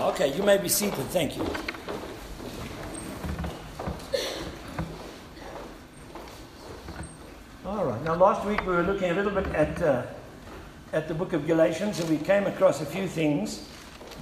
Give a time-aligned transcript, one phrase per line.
[0.00, 1.04] Okay, you may be seated.
[1.08, 1.46] Thank you.
[7.66, 8.02] All right.
[8.02, 10.04] Now, last week we were looking a little bit at, uh,
[10.94, 13.68] at the book of Galatians, and we came across a few things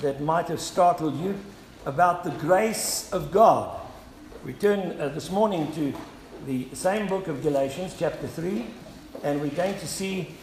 [0.01, 1.39] that might have startled you
[1.87, 3.81] about the grace of God.
[4.45, 5.95] We turn uh, this morning to
[6.45, 8.67] the same book of Galatians, chapter 3,
[9.23, 10.35] and we're going to see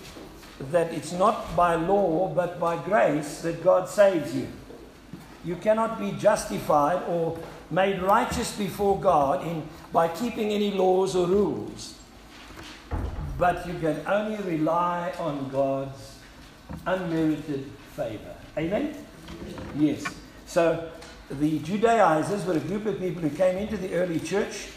[0.71, 4.47] that it's not by law but by grace that God saves you.
[5.45, 7.37] You cannot be justified or
[7.69, 9.63] made righteous before God in,
[9.93, 11.95] by keeping any laws or rules.
[13.37, 16.17] But you can only rely on God's
[16.87, 18.35] unmerited favor.
[18.57, 18.95] Amen?
[19.77, 20.05] Yes.
[20.47, 20.89] So
[21.29, 24.69] the Judaizers were a group of people who came into the early church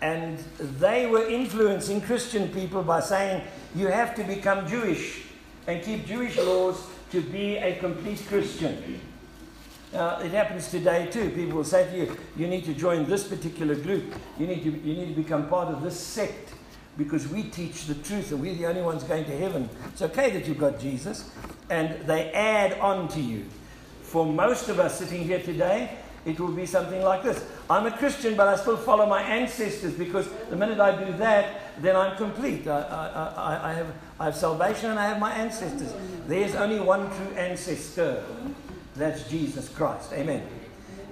[0.00, 3.42] and they were influencing Christian people by saying,
[3.74, 5.22] you have to become Jewish
[5.66, 9.00] and keep Jewish laws to be a complete Christian.
[9.94, 11.30] Now, it happens today too.
[11.30, 14.12] People will say to you, you need to join this particular group.
[14.40, 16.52] You need to, you need to become part of this sect
[16.98, 19.70] because we teach the truth and we're the only ones going to heaven.
[19.92, 21.30] It's okay that you've got Jesus.
[21.70, 23.46] And they add on to you.
[24.02, 27.96] For most of us sitting here today, it will be something like this I'm a
[27.96, 32.16] Christian, but I still follow my ancestors because the minute I do that, then I'm
[32.16, 32.66] complete.
[32.66, 35.94] I, I, I, I, have, I have salvation and I have my ancestors.
[36.26, 38.24] There's only one true ancestor.
[38.96, 40.12] That's Jesus Christ.
[40.12, 40.46] Amen.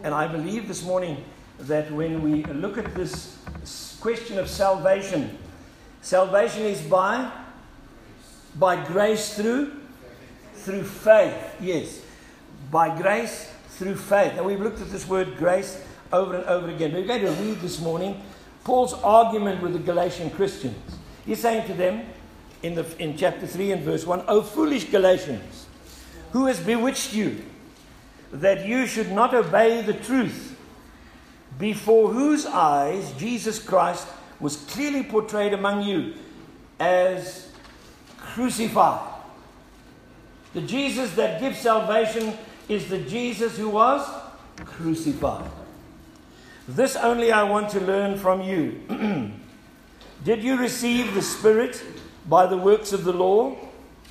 [0.05, 1.25] And I believe this morning
[1.59, 3.39] that when we look at this
[4.01, 5.39] question of salvation,
[6.01, 7.31] salvation is by
[8.59, 9.73] by grace through
[10.55, 11.57] through faith.
[11.61, 12.01] Yes.
[12.71, 14.35] By grace through faith.
[14.37, 16.93] And we've looked at this word grace over and over again.
[16.93, 18.23] We're going to read this morning
[18.65, 20.77] Paul's argument with the Galatian Christians.
[21.27, 22.05] He's saying to them
[22.63, 25.67] in, the, in chapter 3 and verse 1 O foolish Galatians,
[26.33, 27.43] who has bewitched you
[28.33, 30.57] that you should not obey the truth,
[31.59, 34.09] before whose eyes Jesus Christ
[34.41, 36.15] was clearly portrayed among you
[36.81, 37.51] as
[38.17, 39.09] crucified?
[40.55, 42.37] The Jesus that gives salvation
[42.69, 44.09] is the Jesus who was
[44.65, 45.51] crucified.
[46.69, 48.81] This only I want to learn from you.
[50.25, 51.83] Did you receive the Spirit
[52.29, 53.57] by the works of the law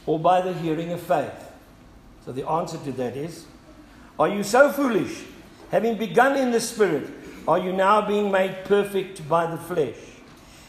[0.06, 1.52] or by the hearing of faith?
[2.26, 3.46] So the answer to that is
[4.22, 5.24] Are you so foolish?
[5.72, 7.10] Having begun in the Spirit,
[7.48, 9.98] are you now being made perfect by the flesh?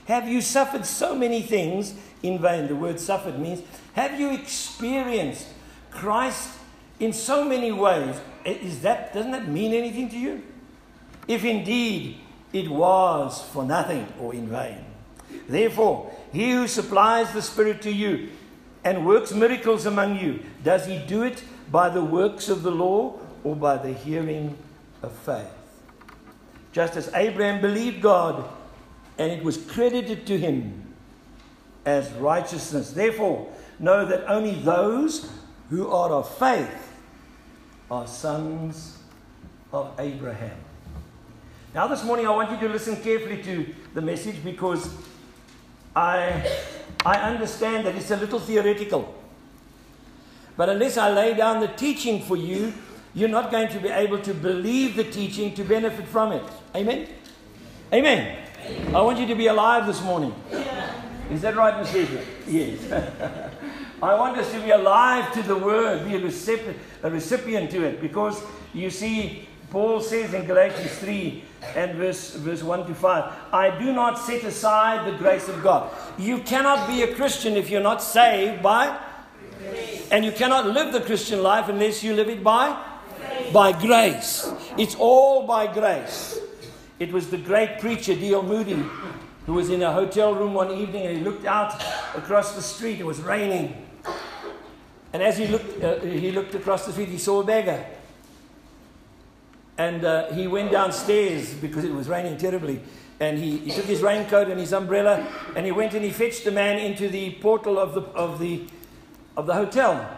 [0.06, 2.66] Have you suffered so many things in vain?
[2.66, 5.48] The word suffered means have you experienced
[5.90, 6.48] Christ
[6.98, 8.16] in so many ways?
[8.46, 10.42] Is that, doesn't that mean anything to you?
[11.28, 12.18] if indeed
[12.52, 14.84] it was for nothing or in vain.
[15.48, 18.30] Therefore, he who supplies the Spirit to you
[18.84, 23.18] and works miracles among you, does he do it by the works of the law
[23.44, 24.56] or by the hearing
[25.02, 25.46] of faith?
[26.72, 28.48] Just as Abraham believed God
[29.18, 30.94] and it was credited to him
[31.84, 32.92] as righteousness.
[32.92, 35.30] Therefore, know that only those
[35.70, 36.92] who are of faith
[37.90, 38.98] are sons
[39.72, 40.56] of Abraham.
[41.74, 44.94] Now, this morning, I want you to listen carefully to the message because
[45.96, 46.50] I,
[47.04, 49.14] I understand that it's a little theoretical.
[50.56, 52.74] But unless I lay down the teaching for you,
[53.14, 56.42] you're not going to be able to believe the teaching to benefit from it.
[56.74, 57.08] Amen?
[57.92, 58.38] Amen.
[58.64, 58.94] Amen.
[58.94, 60.34] I want you to be alive this morning.
[60.50, 61.02] Yeah.
[61.30, 62.24] Is that right, Miss Lisa?
[62.46, 63.50] Yes.
[64.02, 67.84] I want us to be alive to the word, be a recipient, a recipient to
[67.84, 68.42] it, because
[68.74, 71.44] you see, Paul says in Galatians 3
[71.76, 75.90] and verse, verse 1 to 5 I do not set aside the grace of God.
[76.18, 78.98] You cannot be a Christian if you're not saved by.
[80.10, 82.76] And you cannot live the Christian life unless you live it by.
[83.50, 84.52] By grace.
[84.76, 86.38] It's all by grace.
[86.98, 88.42] It was the great preacher D.L.
[88.42, 88.84] Moody
[89.46, 91.74] who was in a hotel room one evening and he looked out
[92.14, 93.00] across the street.
[93.00, 93.86] It was raining.
[95.12, 97.84] And as he looked, uh, he looked across the street, he saw a beggar.
[99.78, 102.80] And uh, he went downstairs because it was raining terribly.
[103.20, 105.26] And he, he took his raincoat and his umbrella
[105.56, 108.66] and he went and he fetched the man into the portal of the, of the,
[109.36, 110.08] of the hotel.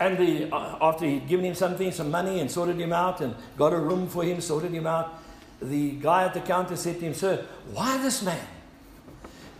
[0.00, 3.34] And the, uh, after he'd given him something, some money, and sorted him out and
[3.56, 5.22] got a room for him, sorted him out,
[5.62, 8.46] the guy at the counter said to him, Sir, why this man?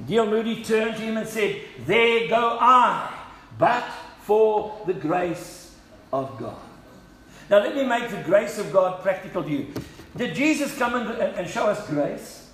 [0.06, 0.26] D.L.
[0.26, 3.14] Moody turned to him and said, There go I,
[3.58, 3.84] but
[4.22, 5.76] for the grace
[6.12, 6.56] of God.
[7.48, 9.72] Now, let me make the grace of God practical to you.
[10.16, 12.50] Did Jesus come and, and show us grace?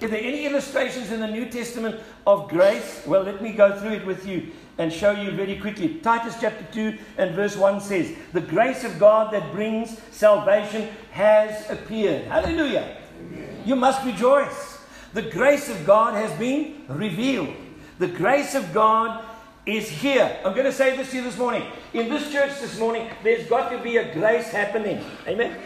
[0.00, 3.02] Is there any illustrations in the New Testament of grace?
[3.06, 4.50] Well, let me go through it with you.
[4.78, 6.00] And show you very quickly.
[6.02, 11.70] Titus chapter 2 and verse 1 says, The grace of God that brings salvation has
[11.70, 12.26] appeared.
[12.26, 12.96] Hallelujah.
[13.20, 13.62] Amen.
[13.64, 14.78] You must rejoice.
[15.12, 17.54] The grace of God has been revealed.
[17.98, 19.24] The grace of God
[19.64, 20.38] is here.
[20.44, 21.66] I'm going to say this to you this morning.
[21.92, 25.04] In this church this morning, there's got to be a grace happening.
[25.26, 25.56] Amen?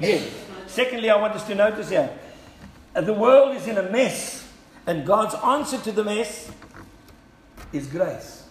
[0.00, 0.28] Yes.
[0.66, 2.10] Secondly, I want us to notice here
[2.96, 4.48] uh, the world is in a mess,
[4.86, 6.50] and God's answer to the mess
[7.72, 8.43] is grace.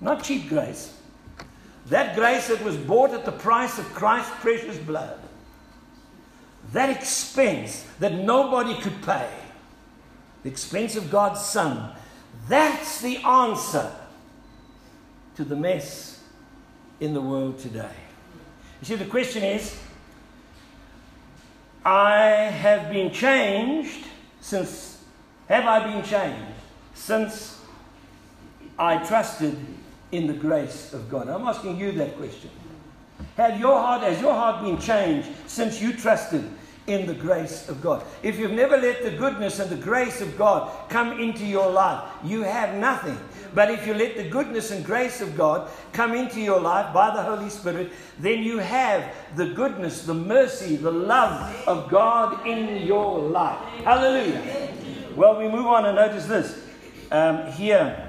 [0.00, 0.94] Not cheap grace.
[1.86, 5.18] That grace that was bought at the price of Christ's precious blood.
[6.72, 9.30] That expense that nobody could pay.
[10.42, 11.92] The expense of God's Son.
[12.48, 13.90] That's the answer
[15.36, 16.22] to the mess
[17.00, 17.90] in the world today.
[18.80, 19.78] You see, the question is
[21.84, 24.06] I have been changed
[24.40, 25.02] since,
[25.48, 26.54] have I been changed
[26.94, 27.60] since
[28.78, 29.56] I trusted
[30.12, 31.28] in the grace of God?
[31.28, 32.50] I'm asking you that question.
[33.36, 36.44] Have your heart, has your heart been changed since you trusted
[36.86, 38.04] in the grace of God?
[38.22, 42.02] If you've never let the goodness and the grace of God come into your life,
[42.24, 43.18] you have nothing.
[43.54, 47.14] But if you let the goodness and grace of God come into your life by
[47.14, 52.86] the Holy Spirit, then you have the goodness, the mercy, the love of God in
[52.86, 53.58] your life.
[53.84, 54.72] Hallelujah.
[55.16, 56.64] Well, we move on and notice this.
[57.10, 58.07] Um, here,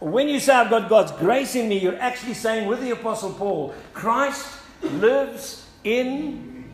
[0.00, 3.32] when you say, I've got God's grace in me, you're actually saying with the Apostle
[3.32, 6.64] Paul, Christ lives in,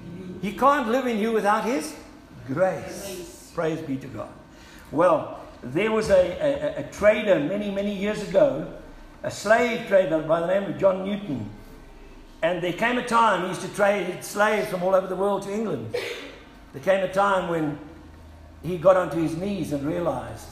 [0.40, 1.94] he can't live in you without his
[2.46, 3.50] grace.
[3.54, 4.28] Praise be to God.
[4.92, 8.72] Well, there was a, a, a trader many, many years ago,
[9.24, 11.50] a slave trader by the name of John Newton.
[12.42, 15.42] And there came a time he used to trade slaves from all over the world
[15.42, 15.96] to England.
[16.72, 17.78] There came a time when
[18.62, 20.46] he got onto his knees and realized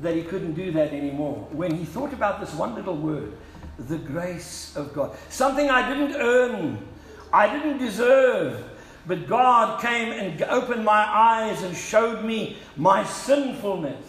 [0.00, 1.46] that he couldn't do that anymore.
[1.50, 3.32] When he thought about this one little word,
[3.78, 6.86] the grace of God, something I didn't earn,
[7.32, 8.64] I didn't deserve,
[9.06, 14.04] but God came and opened my eyes and showed me my sinfulness.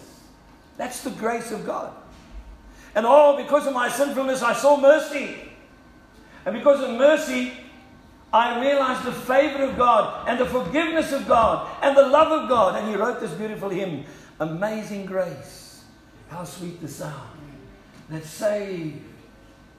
[0.78, 1.94] That's the grace of God.
[2.96, 5.36] And oh, because of my sinfulness, I saw mercy.
[6.46, 7.54] And because of mercy,
[8.32, 12.50] I realized the favor of God and the forgiveness of God and the love of
[12.50, 12.76] God.
[12.76, 14.06] And he wrote this beautiful hymn
[14.40, 15.59] Amazing Grace.
[16.30, 17.40] How sweet the sound
[18.10, 19.00] that saved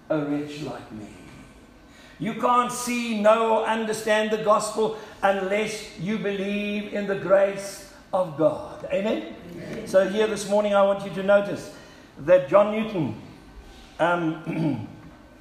[0.09, 1.07] a wretch like me.
[2.19, 8.85] You can't see, know, understand the gospel unless you believe in the grace of God.
[8.93, 9.35] Amen?
[9.53, 9.87] Amen.
[9.87, 11.75] So, here this morning, I want you to notice
[12.19, 13.21] that John Newton,
[13.99, 14.89] um,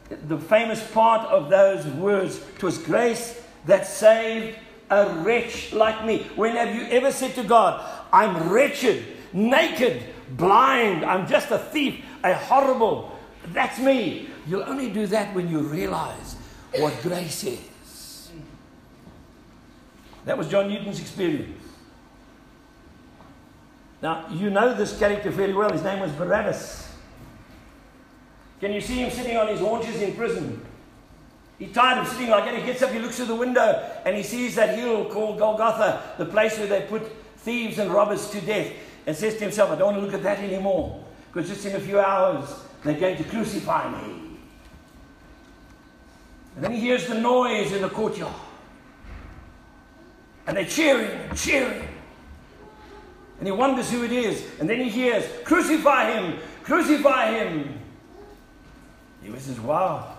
[0.27, 4.57] the famous part of those words, it was grace that saved
[4.89, 6.27] a wretch like me.
[6.35, 7.83] When have you ever said to God,
[8.13, 9.03] I'm wretched,
[9.33, 10.03] naked,
[10.37, 11.03] blind.
[11.03, 13.17] I'm just a thief, a horrible.
[13.47, 14.27] That's me.
[14.47, 16.35] You'll only do that when you realize
[16.75, 18.31] what grace is.
[20.25, 21.63] That was John Newton's experience.
[24.01, 25.71] Now, you know this character fairly well.
[25.71, 26.87] His name was Barabbas.
[28.59, 30.65] Can you see him sitting on his haunches in prison?
[31.57, 32.55] He's tired of sitting like that.
[32.55, 36.15] He gets up, he looks through the window, and he sees that hill called Golgotha,
[36.17, 37.03] the place where they put
[37.37, 38.71] thieves and robbers to death
[39.05, 41.75] and says to himself, I don't want to look at that anymore because just in
[41.75, 42.49] a few hours
[42.83, 44.37] they're going to crucify me.
[46.55, 48.33] And then he hears the noise in the courtyard.
[50.47, 51.87] And they're cheering cheering.
[53.37, 54.43] And he wonders who it is.
[54.59, 56.39] And then he hears, Crucify him!
[56.63, 57.79] Crucify him!
[59.23, 60.17] He says, Wow,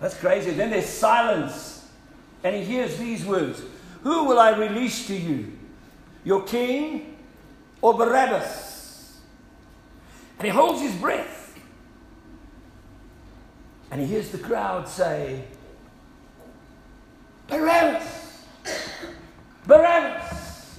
[0.00, 0.50] that's crazy.
[0.52, 1.88] Then there's silence.
[2.42, 3.62] And he hears these words
[4.02, 5.52] Who will I release to you?
[6.24, 7.13] Your king
[7.84, 9.20] or Barabbas.
[10.38, 11.54] And he holds his breath.
[13.90, 15.44] And he hears the crowd say,
[17.46, 18.46] Barabbas!
[19.66, 20.78] Barabbas!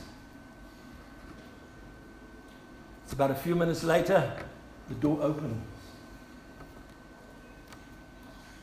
[3.03, 4.33] It's about a few minutes later,
[4.89, 5.63] the door opens.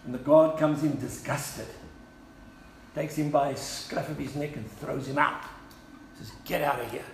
[0.05, 1.69] And the guard comes in disgusted,
[2.93, 5.45] takes him by the scruff of his neck and throws him out.
[6.19, 7.05] Says, Get out of here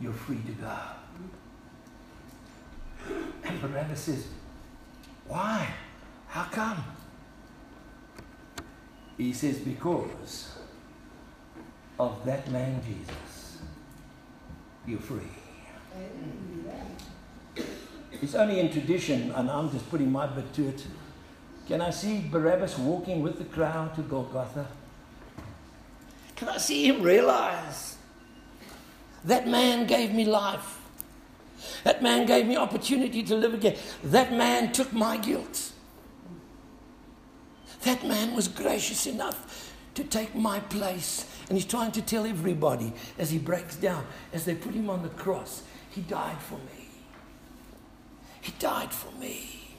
[0.00, 0.76] you're free to go.
[3.44, 4.26] And Barabbas says,
[5.26, 5.68] Why?
[6.28, 6.84] How come?
[9.16, 10.58] He says, Because
[11.98, 13.58] of that man Jesus,
[14.86, 15.22] you're free.
[18.22, 20.86] It's only in tradition, and I'm just putting my bit to it.
[21.66, 24.66] Can I see Barabbas walking with the crowd to Golgotha?
[26.36, 27.95] Can I see him realize
[29.26, 30.80] that man gave me life.
[31.84, 33.76] That man gave me opportunity to live again.
[34.04, 35.72] That man took my guilt.
[37.82, 41.24] That man was gracious enough to take my place.
[41.48, 45.02] And he's trying to tell everybody as he breaks down, as they put him on
[45.02, 46.88] the cross, he died for me.
[48.40, 49.74] He died for me.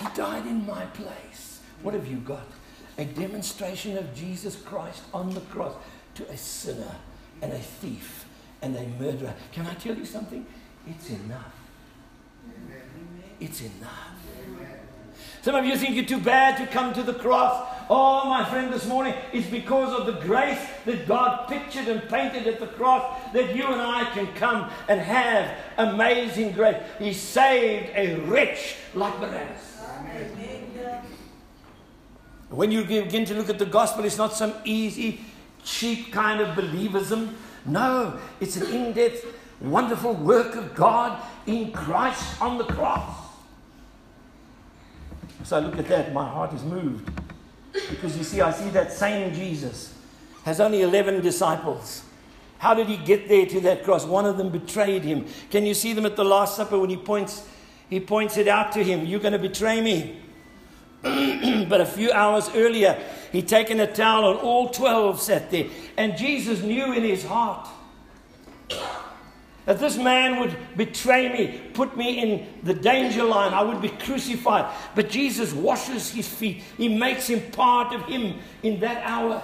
[0.00, 1.60] He died in my place.
[1.82, 2.46] What have you got?
[2.98, 5.74] A demonstration of Jesus Christ on the cross
[6.14, 6.96] to a sinner
[7.42, 8.25] and a thief
[8.66, 9.34] and a murderer.
[9.52, 10.44] Can I tell you something?
[10.86, 11.54] It's enough.
[13.40, 14.12] It's enough.
[15.42, 17.68] Some of you think you're too bad to come to the cross.
[17.88, 22.48] Oh, my friend, this morning, it's because of the grace that God pictured and painted
[22.48, 26.82] at the cross that you and I can come and have amazing grace.
[26.98, 29.74] He saved a wretch like Barabbas.
[32.48, 35.20] When you begin to look at the gospel, it's not some easy,
[35.62, 37.34] cheap kind of believism.
[37.66, 39.26] No, it's an in depth,
[39.60, 43.26] wonderful work of God in Christ on the cross.
[45.44, 47.08] So I look at that, my heart is moved.
[47.72, 49.94] Because you see, I see that same Jesus
[50.44, 52.02] has only 11 disciples.
[52.58, 54.04] How did he get there to that cross?
[54.04, 55.26] One of them betrayed him.
[55.50, 57.46] Can you see them at the Last Supper when he points,
[57.90, 59.04] he points it out to him?
[59.04, 60.20] You're going to betray me.
[61.68, 62.98] but a few hours earlier,
[63.32, 65.66] he'd taken a towel and all 12 sat there.
[65.96, 67.68] And Jesus knew in his heart
[69.66, 73.88] that this man would betray me, put me in the danger line, I would be
[73.88, 74.72] crucified.
[74.94, 79.42] But Jesus washes his feet, he makes him part of him in that hour.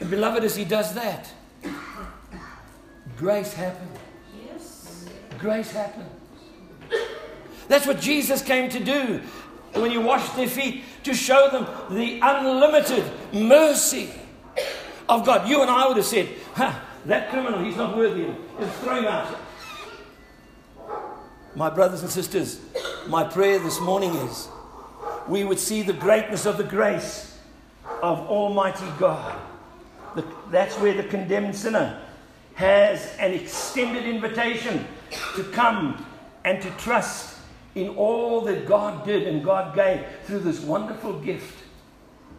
[0.00, 1.32] And beloved, as he does that,
[3.16, 3.98] grace happens.
[4.46, 5.06] Yes.
[5.38, 6.10] Grace happens.
[7.68, 9.22] That's what Jesus came to do
[9.80, 14.10] when you washed their feet, to show them the unlimited mercy
[15.08, 15.48] of God.
[15.48, 16.28] You and I would have said,
[17.06, 18.68] that criminal, he's not worthy of it.
[18.82, 19.36] Throw him out.
[21.54, 22.60] My brothers and sisters,
[23.06, 24.48] my prayer this morning is
[25.28, 27.38] we would see the greatness of the grace
[28.02, 29.38] of Almighty God.
[30.14, 32.02] The, that's where the condemned sinner
[32.54, 34.86] has an extended invitation
[35.34, 36.04] to come
[36.44, 37.35] and to trust
[37.76, 41.62] in all that God did and God gave through this wonderful gift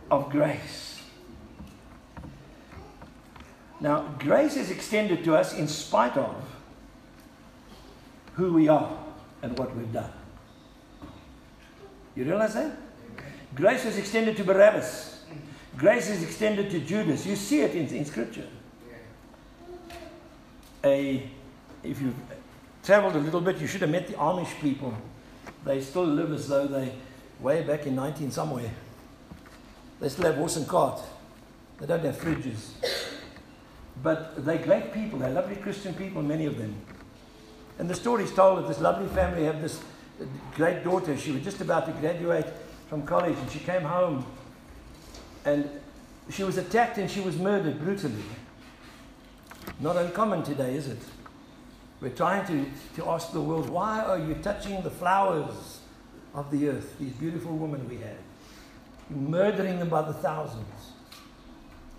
[0.09, 1.03] of grace.
[3.79, 6.35] Now, grace is extended to us in spite of
[8.33, 8.97] who we are
[9.43, 10.11] and what we've done.
[12.15, 12.75] You realize that?
[13.53, 15.23] Grace is extended to Barabbas.
[15.77, 17.27] Grace is extended to Judas.
[17.27, 18.47] You see it in, in Scripture.
[20.83, 21.29] A,
[21.83, 22.15] if you've
[22.83, 24.95] traveled a little bit, you should have met the Amish people.
[25.67, 26.93] They still live as though they
[27.41, 28.71] way back in 19 somewhere.
[29.99, 31.01] They still have horse and cart.
[31.79, 32.69] They don't have fridges.
[34.01, 35.19] But they're great people.
[35.19, 36.73] They're lovely Christian people, many of them.
[37.79, 39.81] And the story is told that this lovely family had this
[40.55, 41.17] great daughter.
[41.17, 42.47] She was just about to graduate
[42.87, 44.25] from college and she came home
[45.43, 45.69] and
[46.29, 48.23] she was attacked and she was murdered brutally.
[49.81, 50.99] Not uncommon today, is it?
[51.99, 52.65] We're trying to,
[52.97, 55.79] to ask the world, why are you touching the flowers
[56.33, 58.17] of the earth, these beautiful women we had?
[59.09, 60.91] Murdering them by the thousands.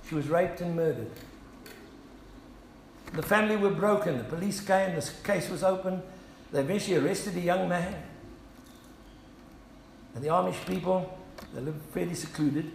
[0.08, 1.10] She was raped and murdered.
[3.12, 4.18] The family were broken.
[4.18, 4.94] The police came.
[4.94, 6.02] The case was open.
[6.52, 7.94] They eventually arrested a young man.
[10.14, 11.18] And the Amish people,
[11.54, 12.70] they lived fairly secluded.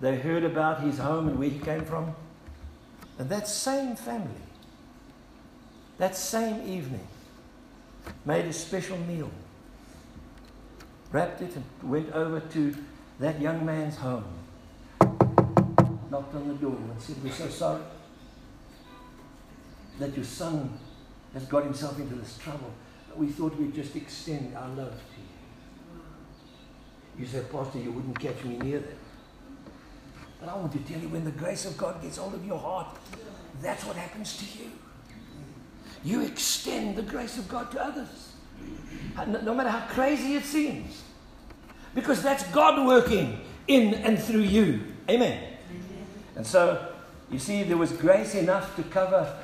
[0.00, 2.14] They heard about his home and where he came from.
[3.18, 4.43] And that same family,
[5.98, 7.06] that same evening,
[8.24, 9.30] made a special meal,
[11.12, 12.74] wrapped it, and went over to
[13.20, 14.24] that young man's home,
[16.10, 17.82] knocked on the door, and said, We're so sorry
[19.98, 20.76] that your son
[21.32, 22.72] has got himself into this trouble.
[23.16, 26.00] We thought we'd just extend our love to you.
[27.18, 28.96] You said, Pastor, you wouldn't catch me near that.
[30.40, 32.58] But I want to tell you, when the grace of God gets hold of your
[32.58, 32.96] heart,
[33.62, 34.70] that's what happens to you.
[36.04, 38.32] You extend the grace of God to others.
[39.26, 41.02] No matter how crazy it seems.
[41.94, 44.82] Because that's God working in and through you.
[45.08, 45.42] Amen.
[46.36, 46.92] And so,
[47.30, 49.34] you see, there was grace enough to cover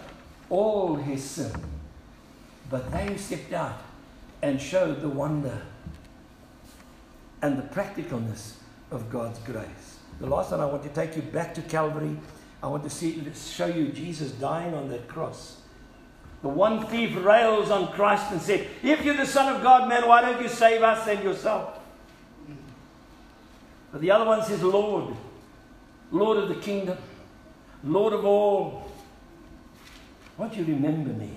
[0.51, 1.53] all his sin.
[2.69, 3.79] But they stepped out
[4.43, 5.63] and showed the wonder
[7.43, 8.55] and the practicalness
[8.91, 9.99] of God's grace.
[10.21, 12.17] The last time I want to take you back to Calvary.
[12.63, 15.60] I want to see, show you Jesus dying on that cross.
[16.43, 20.09] The one thief rails on Christ and said, If you're the Son of God, man,
[20.09, 21.79] why don't you save us and yourself?
[23.93, 25.15] But the other one says, Lord,
[26.11, 26.97] Lord of the kingdom,
[27.85, 28.91] Lord of all,
[30.39, 31.31] won't you remember me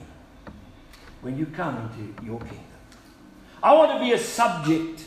[1.21, 2.59] when you come into your kingdom.
[3.61, 5.05] I want to be a subject,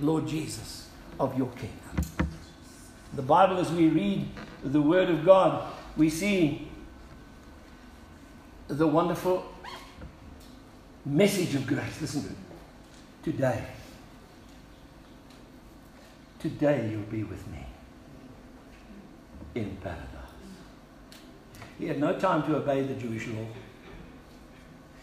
[0.00, 2.28] Lord Jesus, of your kingdom.
[3.14, 4.28] The Bible, as we read
[4.64, 6.68] the Word of God, we see
[8.78, 9.44] the wonderful
[11.04, 12.00] message of grace.
[12.00, 12.36] Listen to it.
[13.22, 13.64] Today,
[16.38, 17.64] today you'll be with me
[19.54, 20.08] in paradise.
[21.78, 23.46] He had no time to obey the Jewish law.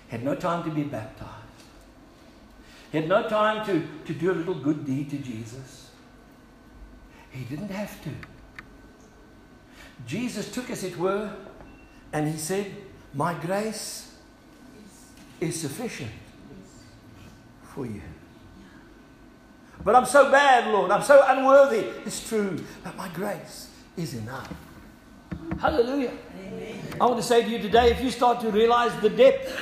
[0.08, 1.34] He had no time to be baptized.
[2.92, 5.92] He had no time to, to do a little good deed to Jesus.
[7.30, 8.10] He didn't have to.
[10.08, 11.32] Jesus took, as it were,
[12.12, 12.76] and he said,
[13.14, 14.14] My grace
[15.40, 16.12] is sufficient
[17.64, 18.02] for you.
[19.84, 20.92] But I'm so bad, Lord.
[20.92, 21.88] I'm so unworthy.
[22.06, 22.64] It's true.
[22.84, 24.52] But my grace is enough.
[25.60, 26.12] Hallelujah.
[26.46, 26.80] Amen.
[27.00, 29.58] I want to say to you today if you start to realize the depth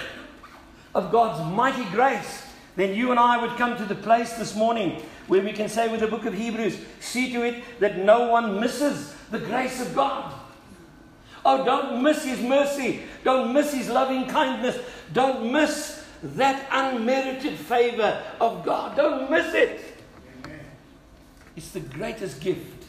[0.96, 2.44] of God's mighty grace,
[2.76, 5.88] then you and I would come to the place this morning where we can say
[5.90, 9.94] with the book of Hebrews, see to it that no one misses the grace of
[9.94, 10.34] God.
[11.50, 13.04] Oh, don't miss His mercy.
[13.24, 14.78] Don't miss His loving kindness.
[15.14, 18.98] Don't miss that unmerited favor of God.
[18.98, 19.80] Don't miss it.
[20.44, 20.60] Amen.
[21.56, 22.88] It's the greatest gift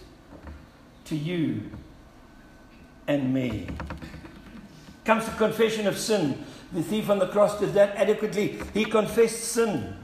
[1.05, 1.71] to you
[3.07, 3.69] and me.
[5.05, 6.45] Comes to confession of sin.
[6.73, 8.59] The thief on the cross did that adequately.
[8.75, 9.95] He confessed sin.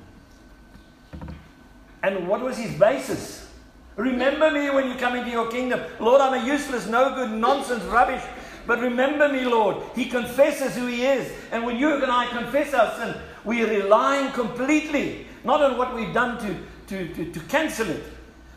[2.05, 3.51] And what was his basis?
[3.97, 5.81] Remember me when you come into your kingdom.
[5.99, 8.23] Lord, I'm a useless, no good, nonsense, rubbish.
[8.67, 9.83] But remember me, Lord.
[9.95, 11.33] He confesses who he is.
[11.53, 15.95] And when you and I confess our sin, we are relying completely, not on what
[15.95, 16.57] we've done to,
[16.89, 18.05] to, to, to cancel it,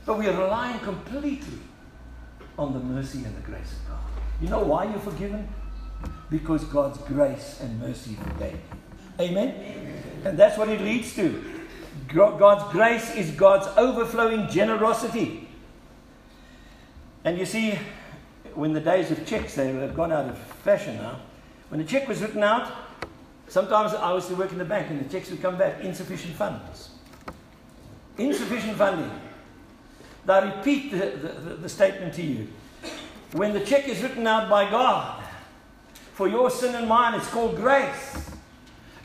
[0.06, 1.60] but we are relying completely
[2.58, 4.00] on the mercy and the grace of God.
[4.42, 5.48] You know why you're forgiven?
[6.30, 9.26] Because God's grace and mercy forgave you.
[9.26, 9.50] Amen?
[9.50, 10.04] Amen?
[10.26, 11.44] And that's what it leads to.
[12.08, 15.50] God's grace is God's overflowing generosity.
[17.24, 17.78] And you see,
[18.58, 21.20] when the days of checks, they have gone out of fashion now.
[21.70, 22.72] When a check was written out,
[23.48, 26.36] sometimes I used to work in the bank and the checks would come back insufficient
[26.36, 26.90] funds.
[28.18, 29.12] Insufficient funding.
[30.28, 32.48] I repeat the, the, the statement to you.
[33.34, 35.24] When the check is written out by God
[36.14, 38.32] for your sin and mine, it's called grace.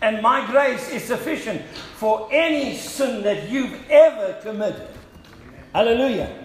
[0.00, 1.60] And my grace is sufficient
[1.96, 4.88] for any sin that you've ever committed.
[5.74, 6.41] Hallelujah.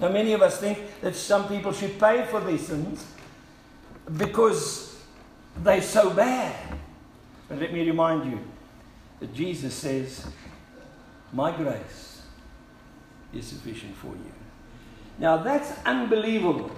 [0.00, 3.06] Now, many of us think that some people should pay for their sins
[4.16, 5.02] because
[5.62, 6.54] they're so bad.
[7.48, 8.40] But let me remind you
[9.20, 10.26] that Jesus says,
[11.32, 12.22] My grace
[13.32, 14.32] is sufficient for you.
[15.18, 16.70] Now, that's unbelievable.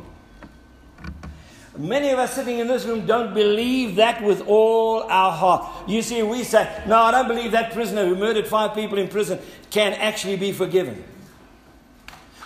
[1.78, 5.88] Many of us sitting in this room don't believe that with all our heart.
[5.88, 9.08] You see, we say, No, I don't believe that prisoner who murdered five people in
[9.08, 9.38] prison
[9.70, 11.04] can actually be forgiven.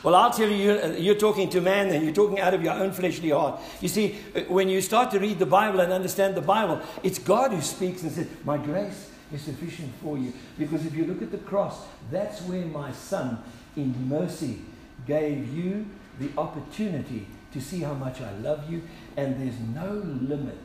[0.02, 2.72] Well, I'll tell you, uh, you're talking to man and you're talking out of your
[2.72, 3.60] own fleshly heart.
[3.80, 7.18] You see, uh, when you start to read the Bible and understand the Bible, it's
[7.18, 10.32] God who speaks and says, My grace is sufficient for you.
[10.58, 13.42] Because if you look at the cross, that's where my son,
[13.76, 14.60] in mercy,
[15.06, 15.86] gave you
[16.18, 18.82] the opportunity to see how much I love you
[19.16, 20.58] and there's no limit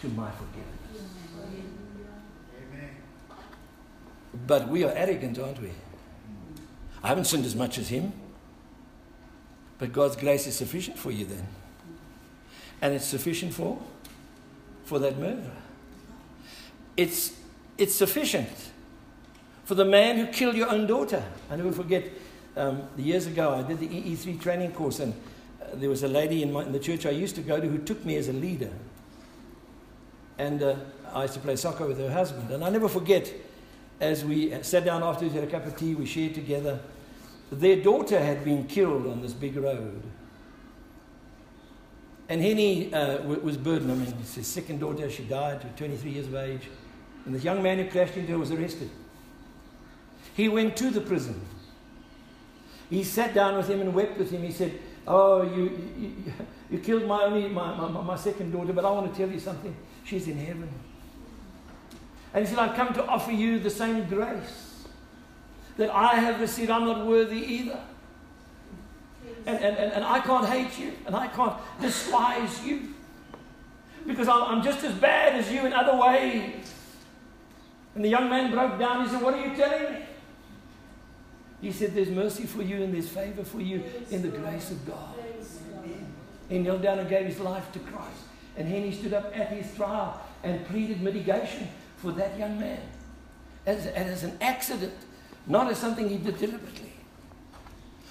[0.00, 1.06] to my forgiveness.
[2.56, 2.90] Amen.
[4.46, 5.70] But we are arrogant, aren't we?
[7.02, 8.12] I haven't sinned as much as him.
[9.78, 11.46] But God's grace is sufficient for you then.
[12.82, 13.80] And it's sufficient for
[14.84, 15.56] for that murderer.
[16.96, 17.34] It's
[17.78, 18.50] it's sufficient
[19.64, 21.24] for the man who killed your own daughter.
[21.50, 22.04] I never forget
[22.56, 25.14] um, years ago I did the EE3 training course and
[25.74, 27.78] there was a lady in, my, in, the church I used to go to who
[27.78, 28.72] took me as a leader.
[30.38, 30.76] And uh,
[31.12, 32.50] I used to play soccer with her husband.
[32.50, 33.32] And I never forget,
[34.00, 36.80] as we sat down afterwards, we had a cup of tea, we shared together.
[37.52, 40.02] Their daughter had been killed on this big road.
[42.28, 43.90] And Henny uh, was burdened.
[43.90, 45.10] I mean, it's his second daughter.
[45.10, 46.68] She died at 23 years of age.
[47.26, 48.88] And the young man who crashed into her was arrested.
[50.34, 51.40] He went to the prison.
[52.88, 54.42] He sat down with him and wept with him.
[54.44, 56.14] He said, Oh, you, you,
[56.70, 59.40] you killed my, only, my, my, my second daughter, but I want to tell you
[59.40, 59.74] something.
[60.04, 60.68] She's in heaven.
[62.32, 64.84] And he said, I've come to offer you the same grace
[65.76, 66.70] that I have received.
[66.70, 67.80] I'm not worthy either.
[69.46, 72.94] And, and, and, and I can't hate you, and I can't despise you.
[74.06, 76.74] Because I'm just as bad as you in other ways.
[77.94, 79.04] And the young man broke down.
[79.04, 80.00] He said, What are you telling me?
[81.60, 84.86] He said, There's mercy for you and there's favor for you in the grace of
[84.86, 85.14] God.
[86.48, 88.22] He knelt down and gave his life to Christ.
[88.56, 91.68] And Henny stood up at his trial and pleaded mitigation
[92.00, 92.80] for that young man.
[93.66, 94.94] As, as an accident,
[95.46, 96.92] not as something he did deliberately.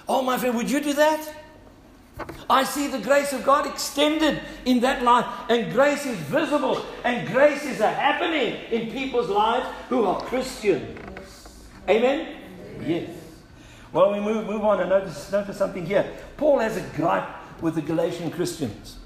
[0.07, 1.33] Oh, my friend, would you do that?
[2.49, 7.27] I see the grace of God extended in that life, and grace is visible, and
[7.27, 10.97] grace is a happening in people's lives who are Christian.
[11.87, 12.35] Amen?
[12.85, 13.09] Yes.
[13.91, 16.11] Well, we move, move on and notice, notice something here.
[16.37, 17.27] Paul has a gripe
[17.61, 18.97] with the Galatian Christians.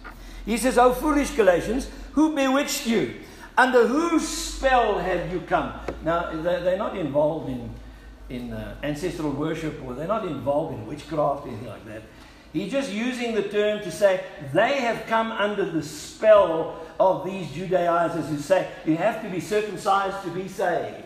[0.45, 3.15] He says, Oh, foolish Galatians, who bewitched you?
[3.57, 5.73] Under whose spell have you come?
[6.03, 7.69] Now, they're not involved in,
[8.29, 12.01] in uh, ancestral worship or they're not involved in witchcraft anything like that.
[12.51, 17.51] He's just using the term to say they have come under the spell of these
[17.51, 21.03] Judaizers who say you have to be circumcised to be saved.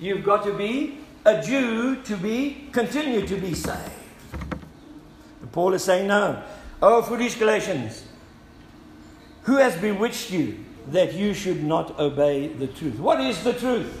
[0.00, 3.90] You've got to be a Jew to be continue to be saved.
[5.40, 6.42] And Paul is saying, No.
[6.80, 8.04] Oh, foolish Galatians,
[9.42, 12.98] who has bewitched you that you should not obey the truth?
[12.98, 14.00] What is the truth?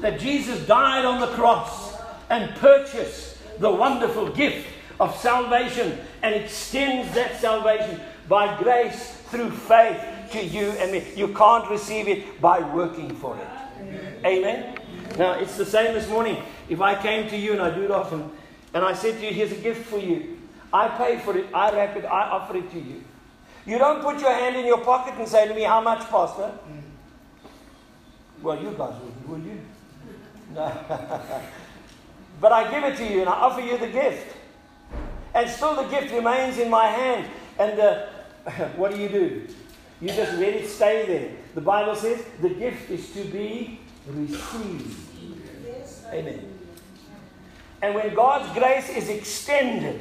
[0.00, 1.96] That Jesus died on the cross
[2.30, 4.66] and purchased the wonderful gift
[5.00, 10.00] of salvation and extends that salvation by grace through faith
[10.32, 11.04] to you and me.
[11.16, 14.24] You can't receive it by working for it.
[14.24, 14.78] Amen.
[15.16, 16.42] Now, it's the same this morning.
[16.68, 18.30] If I came to you, and I do it often,
[18.74, 20.38] and I said to you, here's a gift for you.
[20.72, 23.02] I pay for it, I wrap it, I offer it to you.
[23.68, 26.50] You don't put your hand in your pocket and say to me, How much, Pastor?
[28.40, 29.60] Well, you guys wouldn't, would you?
[30.54, 30.64] No.
[32.40, 34.34] but I give it to you and I offer you the gift.
[35.34, 37.30] And still the gift remains in my hand.
[37.58, 37.78] And
[38.76, 39.46] what do you do?
[40.00, 41.30] You just let it stay there.
[41.54, 44.98] The Bible says the gift is to be received.
[46.10, 46.58] Amen.
[47.82, 50.00] And when God's grace is extended,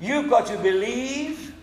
[0.00, 1.56] you've got to believe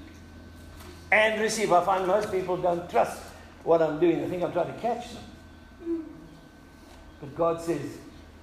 [1.15, 1.71] and receive.
[1.71, 3.21] I find most people don't trust
[3.63, 4.23] what I'm doing.
[4.23, 6.05] I think I'm trying to catch them.
[7.21, 7.97] But God says,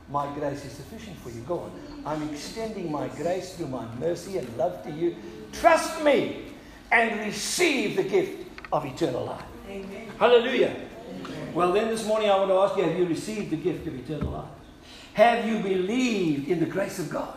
[0.09, 1.43] My grace is sufficient for you.
[1.43, 1.73] Go on.
[2.07, 5.15] I'm extending my grace through my mercy and love to you.
[5.53, 6.47] Trust me
[6.91, 9.45] and receive the gift of eternal life.
[9.69, 10.09] Amen.
[10.19, 10.75] Hallelujah.
[11.55, 13.95] Well, then this morning I want to ask you have you received the gift of
[13.95, 14.51] eternal life?
[15.13, 17.37] Have you believed in the grace of God?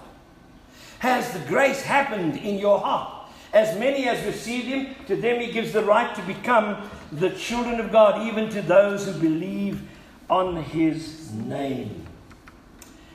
[1.00, 3.25] Has the grace happened in your heart?
[3.54, 7.80] As many as received Him, to them He gives the right to become the children
[7.80, 9.82] of God, even to those who believe
[10.30, 12.06] on His name.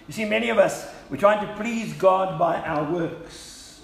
[0.07, 3.83] You see, many of us, we're trying to please God by our works.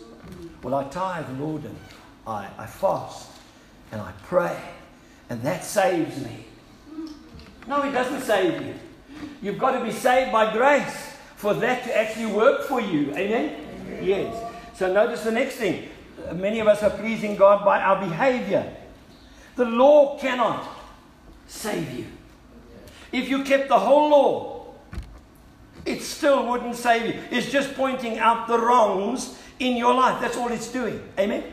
[0.63, 1.77] Well, I tithe, Lord, and
[2.27, 3.31] I, I fast,
[3.93, 4.61] and I pray,
[5.31, 6.47] and that saves me.
[7.69, 8.75] No, it doesn't save you.
[9.43, 13.13] You've got to be saved by grace for that to actually work for you.
[13.15, 13.61] Amen?
[13.87, 14.05] Amen?
[14.05, 14.53] Yes.
[14.75, 15.89] So notice the next thing.
[16.35, 18.75] Many of us are pleasing God by our behavior.
[19.57, 20.69] The law cannot
[21.47, 22.07] save you.
[23.13, 24.67] If you kept the whole law,
[25.85, 27.23] it still wouldn't save you.
[27.31, 30.21] It's just pointing out the wrongs in your life.
[30.21, 31.01] That's all it's doing.
[31.19, 31.45] Amen?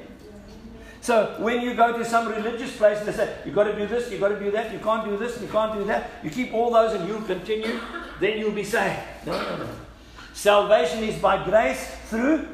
[1.02, 3.86] So when you go to some religious place and they say, you've got to do
[3.88, 6.30] this, you've got to do that, you can't do this, you can't do that, you
[6.30, 7.80] keep all those and you'll continue,
[8.22, 9.00] then you'll be saved.
[9.26, 9.70] No, no, no.
[10.34, 12.48] Salvation is by grace through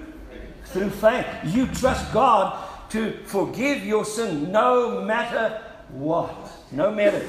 [0.71, 1.25] through faith.
[1.43, 6.51] You trust God to forgive your sin no matter what.
[6.71, 7.25] No matter.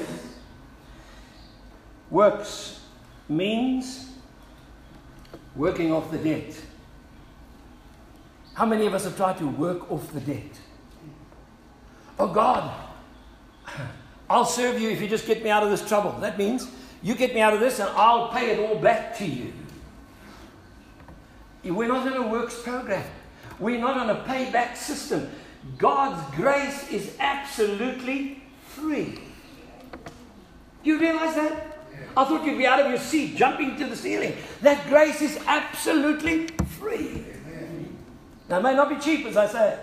[2.09, 2.81] Works
[3.29, 4.11] means
[5.55, 6.55] working off the debt.
[8.53, 10.59] How many of us have tried to work off the debt?
[12.19, 12.71] Oh God,
[14.29, 16.11] I'll serve you if you just get me out of this trouble.
[16.19, 16.67] That means
[17.01, 19.53] you get me out of this and I'll pay it all back to you.
[21.63, 23.03] We're not in a works program.
[23.61, 25.29] We're not on a payback system.
[25.77, 29.19] God's grace is absolutely free.
[30.83, 31.77] Do you realize that?
[32.17, 34.35] I thought you'd be out of your seat, jumping to the ceiling.
[34.61, 36.47] That grace is absolutely
[36.79, 37.23] free.
[38.49, 39.79] Now, it may not be cheap, as I say,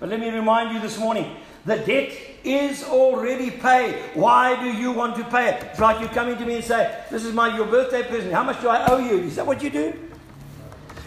[0.00, 3.94] but let me remind you this morning the debt is already paid.
[4.14, 5.62] Why do you want to pay it?
[5.64, 8.32] It's like you coming to me and say, This is my your birthday present.
[8.32, 9.18] How much do I owe you?
[9.18, 9.92] Is that what you do?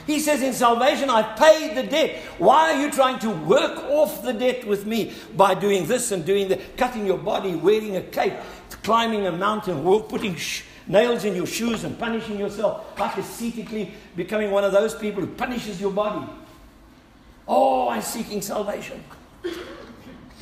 [0.10, 2.18] He says, In salvation, I've paid the debt.
[2.40, 6.26] Why are you trying to work off the debt with me by doing this and
[6.26, 6.78] doing that?
[6.78, 8.34] Cutting your body, wearing a cape,
[8.82, 14.64] climbing a mountain, putting sh- nails in your shoes and punishing yourself, ascetically becoming one
[14.64, 16.28] of those people who punishes your body.
[17.48, 19.04] Oh, I'm seeking salvation.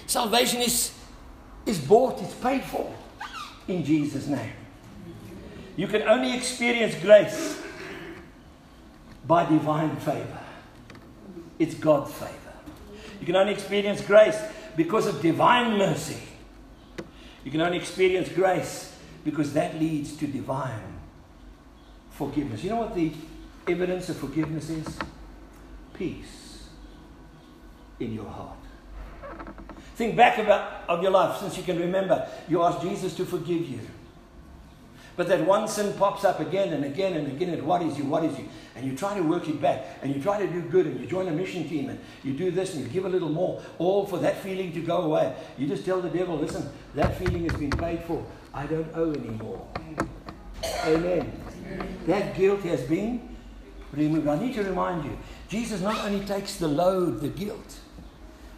[0.06, 0.93] Salvation is,
[1.65, 2.89] is bought, it's paid for
[3.67, 4.53] in Jesus' name.
[5.75, 7.66] You can only experience grace
[9.27, 10.39] by divine favor.
[11.59, 12.33] It's God's favor.
[13.19, 14.39] You can only experience grace
[14.75, 16.21] because of divine mercy.
[17.43, 20.99] You can only experience grace because that leads to divine
[22.11, 22.63] forgiveness.
[22.63, 23.11] You know what the
[23.67, 24.97] evidence of forgiveness is?
[25.93, 26.67] Peace
[27.99, 28.57] in your heart.
[29.95, 32.27] Think back about of your life since you can remember.
[32.47, 33.79] You asked Jesus to forgive you.
[35.17, 38.06] But that one sin pops up again and again and again and what is you,
[38.06, 38.47] what is you?
[38.75, 41.08] And you try to work it back and you try to do good and you
[41.08, 44.06] join a mission team and you do this and you give a little more, all
[44.06, 45.36] for that feeling to go away.
[45.58, 48.23] You just tell the devil, listen, that feeling has been paid for.
[48.53, 49.67] I don't owe anymore.
[50.86, 51.32] Amen.
[52.06, 53.36] That guilt has been
[53.93, 54.27] removed.
[54.27, 55.17] I need to remind you,
[55.49, 57.80] Jesus not only takes the load, the guilt,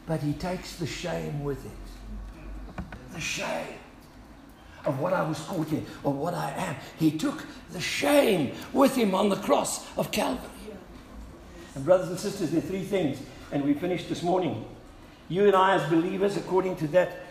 [0.06, 2.84] but he takes the shame with it.
[3.14, 3.79] The shame
[4.86, 6.76] of what I was caught in, or what I am.
[6.98, 10.50] He took the shame with him on the cross of Calvary.
[11.76, 13.20] And, brothers and sisters, there are three things,
[13.52, 14.66] and we finished this morning.
[15.28, 17.26] You and I, as believers, according to that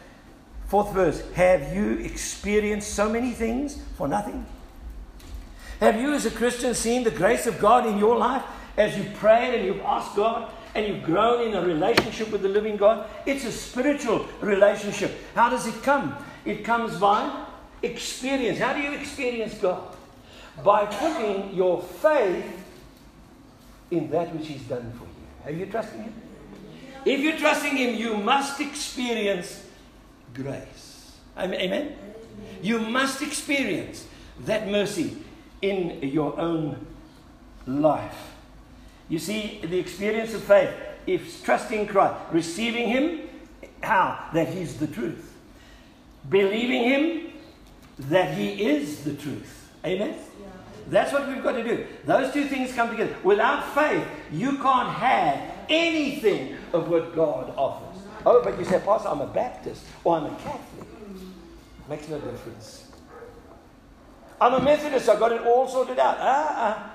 [0.67, 4.47] fourth verse, have you experienced so many things for nothing?
[5.81, 8.43] Have you, as a Christian, seen the grace of God in your life
[8.77, 12.49] as you prayed and you've asked God and you've grown in a relationship with the
[12.49, 13.09] living God?
[13.27, 15.13] It's a spiritual relationship.
[15.35, 16.17] How does it come?
[16.49, 17.45] It comes by
[17.83, 18.59] experience.
[18.59, 19.95] How do you experience God?
[20.65, 22.47] By putting your faith
[23.91, 25.11] in that which He's done for you.
[25.45, 26.15] Are you trusting Him?
[27.05, 29.67] If you're trusting Him, you must experience
[30.33, 31.19] grace.
[31.37, 31.95] Amen?
[32.63, 34.07] You must experience
[34.47, 35.19] that mercy
[35.61, 36.87] in your own
[37.67, 38.33] life.
[39.11, 40.71] You see, the experience of faith
[41.07, 43.29] is trusting Christ, receiving Him,
[43.83, 44.31] how?
[44.33, 45.28] That He's the truth.
[46.29, 47.33] Believing Him,
[47.99, 49.71] that He is the truth.
[49.85, 50.15] Amen?
[50.89, 51.87] That's what we've got to do.
[52.07, 53.15] Those two things come together.
[53.23, 55.39] Without faith, you can't have
[55.69, 58.03] anything of what God offers.
[58.25, 60.89] Oh, but you say, Pastor, I'm a Baptist or I'm a Catholic.
[61.89, 62.91] Makes no difference.
[64.41, 66.17] I'm a Methodist, I've got it all sorted out.
[66.21, 66.93] Ah, ah.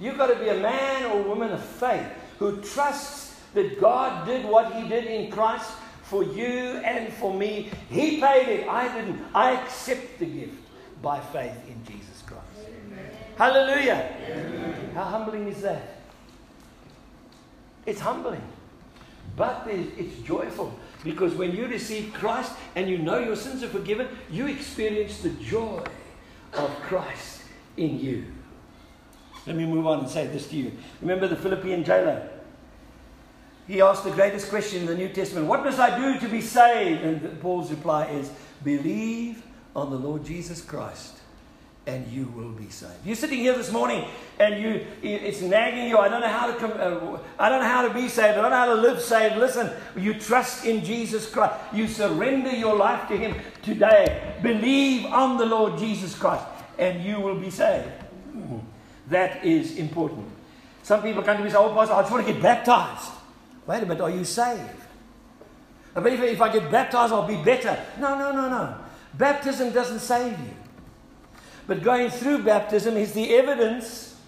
[0.00, 2.06] You've got to be a man or woman of faith
[2.38, 5.70] who trusts that God did what He did in Christ
[6.08, 7.70] for you and for me.
[7.90, 8.68] He paid it.
[8.68, 9.20] I didn't.
[9.34, 10.54] I accept the gift
[11.02, 12.42] by faith in Jesus Christ.
[12.66, 13.10] Amen.
[13.36, 14.16] Hallelujah.
[14.26, 14.90] Amen.
[14.94, 16.00] How humbling is that?
[17.86, 18.42] It's humbling.
[19.36, 24.08] But it's joyful because when you receive Christ and you know your sins are forgiven,
[24.30, 25.84] you experience the joy
[26.54, 27.42] of Christ
[27.76, 28.24] in you.
[29.46, 30.72] Let me move on and say this to you.
[31.00, 32.28] Remember the Philippian jailer?
[33.68, 36.40] He asked the greatest question in the New Testament What must I do to be
[36.40, 37.02] saved?
[37.02, 38.30] And Paul's reply is
[38.64, 39.42] Believe
[39.76, 41.14] on the Lord Jesus Christ
[41.86, 42.94] and you will be saved.
[43.04, 44.06] You're sitting here this morning
[44.38, 45.98] and you it's nagging you.
[45.98, 48.38] I don't know how to come, uh, I don't know how to be saved.
[48.38, 49.36] I don't know how to live saved.
[49.36, 51.54] Listen, you trust in Jesus Christ.
[51.72, 54.34] You surrender your life to him today.
[54.42, 56.44] Believe on the Lord Jesus Christ
[56.78, 57.88] and you will be saved.
[59.08, 60.26] That is important.
[60.82, 63.17] Some people come to me and say, "Oh, pastor, I just want to get baptized."
[63.68, 64.62] Wait a minute, are you saved?
[65.94, 67.78] I believe if I get baptized, I'll be better.
[68.00, 68.74] No, no, no, no.
[69.12, 70.54] Baptism doesn't save you.
[71.66, 74.18] But going through baptism is the evidence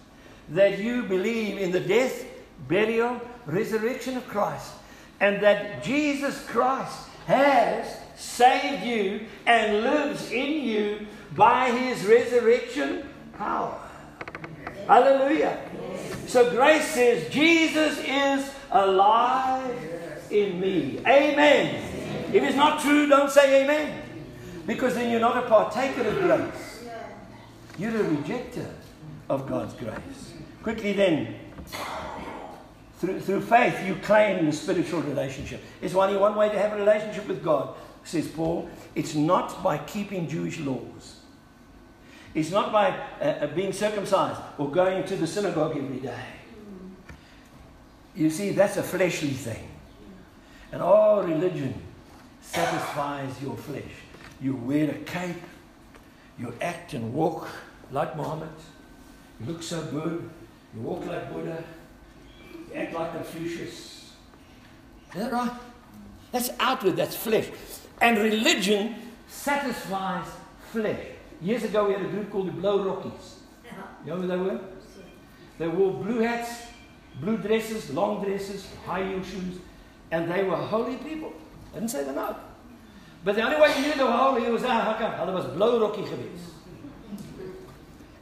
[0.49, 2.23] that you believe in the death,
[2.67, 4.73] burial, resurrection of Christ.
[5.19, 13.79] And that Jesus Christ has saved you and lives in you by his resurrection power.
[14.85, 15.59] Hallelujah.
[16.27, 20.99] So grace says, Jesus is alive in me.
[20.99, 21.83] Amen.
[22.33, 24.01] If it's not true, don't say amen.
[24.65, 26.85] Because then you're not a partaker of grace.
[27.77, 28.69] You're a rejecter
[29.29, 30.33] of God's grace.
[30.63, 31.35] Quickly then,
[32.99, 35.61] through, through faith, you claim the spiritual relationship.
[35.81, 38.69] It's only one way to have a relationship with God, says Paul.
[38.93, 41.17] It's not by keeping Jewish laws.
[42.33, 46.23] It's not by uh, uh being circumcised or going to the synagogue every day.
[48.15, 49.67] You see, that's a fleshly thing.
[50.71, 51.73] And all religion
[52.41, 53.83] satisfies your flesh.
[54.41, 55.41] You wear a cape,
[56.39, 57.47] you act and walk
[57.91, 58.49] like Muhammad,
[59.39, 60.29] you look so good,
[60.73, 61.63] you walk like Buddha,
[62.53, 64.13] you act like Confucius.
[65.13, 65.51] Is that right?
[66.31, 67.47] That's outward, that's flesh.
[68.01, 68.95] And religion
[69.27, 70.25] satisfies
[70.71, 70.99] flesh.
[71.41, 73.39] Years ago, we had a group called the Blue Rockies.
[74.05, 74.59] You know who they were?
[75.57, 76.63] They wore blue hats,
[77.19, 79.57] blue dresses, long dresses, high heel shoes,
[80.11, 81.33] and they were holy people.
[81.71, 82.39] I didn't say them out.
[83.23, 85.11] But the only way you knew they were holy was, ah, how come?
[85.13, 86.51] Hulle was blou rokkie geweest.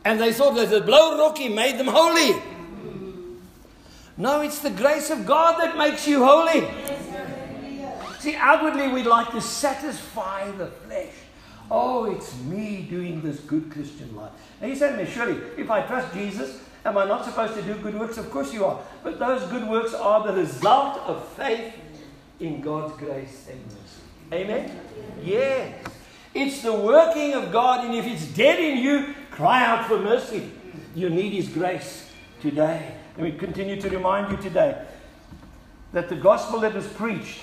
[0.06, 2.42] And they thought that the blou rocky made them holy.
[4.18, 6.68] No, it's the grace of God that makes you holy.
[8.20, 11.14] See, outwardly we'd like to satisfy the flesh.
[11.72, 14.32] Oh, it's me doing this good Christian life.
[14.60, 17.62] Now you say to me, surely, if I trust Jesus, am I not supposed to
[17.62, 18.18] do good works?
[18.18, 18.80] Of course you are.
[19.04, 21.74] But those good works are the result of faith
[22.40, 24.44] in God's grace and mercy.
[24.44, 24.80] Amen?
[25.24, 25.86] Yes.
[26.34, 30.52] It's the working of God, and if it's dead in you, cry out for mercy.
[30.96, 32.10] You need His grace
[32.42, 32.96] today.
[33.16, 34.86] And we continue to remind you today
[35.92, 37.42] that the gospel that was preached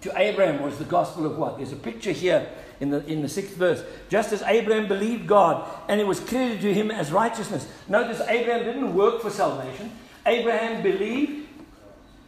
[0.00, 1.56] to Abraham was the gospel of what?
[1.56, 2.48] There's a picture here
[2.80, 3.82] in the, in the sixth verse.
[4.08, 7.68] Just as Abraham believed God and it was credited to him as righteousness.
[7.88, 9.92] Notice Abraham didn't work for salvation.
[10.26, 11.48] Abraham believed.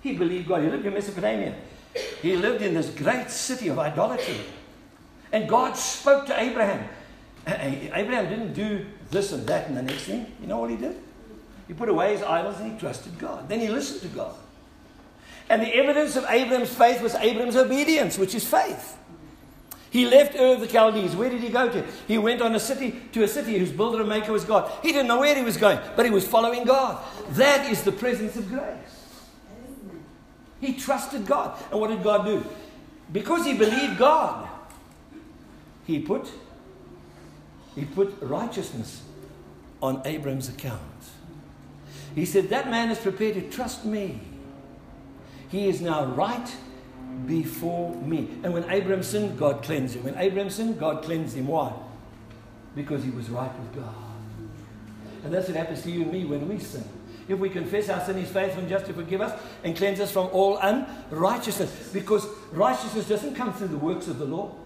[0.03, 0.63] He believed God.
[0.63, 1.55] He lived in Mesopotamia.
[2.23, 4.41] He lived in this great city of idolatry.
[5.33, 6.89] And God spoke to Abraham.
[7.47, 10.27] Abraham didn't do this and that and the next thing.
[10.41, 10.97] You know what he did?
[11.69, 13.49] He put away his idols and he trusted God.
[13.49, 14.35] Then he listened to God.
[15.49, 18.97] And the evidence of Abraham's faith was Abraham's obedience, which is faith.
[19.91, 21.17] He left Ur of the Chaldees.
[21.17, 21.85] Where did he go to?
[22.07, 24.71] He went on a city to a city whose builder and maker was God.
[24.83, 27.03] He didn't know where he was going, but he was following God.
[27.31, 29.19] That is the presence of grace.
[30.61, 31.61] He trusted God.
[31.71, 32.45] And what did God do?
[33.13, 34.49] Because he believed God,
[35.87, 36.31] he put
[37.75, 39.03] he put righteousness
[39.83, 40.81] on Abram's account.
[42.15, 44.21] He said, That man is prepared to trust me.
[45.49, 46.55] He is now right
[47.27, 48.31] before me.
[48.43, 50.05] And when Abraham sinned, God cleansed him.
[50.05, 51.47] When Abraham sinned, God cleansed him.
[51.47, 51.73] Why?
[52.75, 53.95] Because he was right with God.
[55.25, 56.85] And that's what happens to you and me when we sin.
[57.29, 60.11] If we confess our sin, He's faithful and just to forgive us and cleanse us
[60.11, 61.91] from all unrighteousness.
[61.93, 64.57] Because righteousness doesn't come through the works of the law.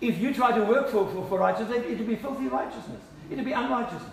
[0.00, 3.00] If you try to work for, for, for righteousness, it'll be filthy righteousness.
[3.30, 4.12] It'll be unrighteousness.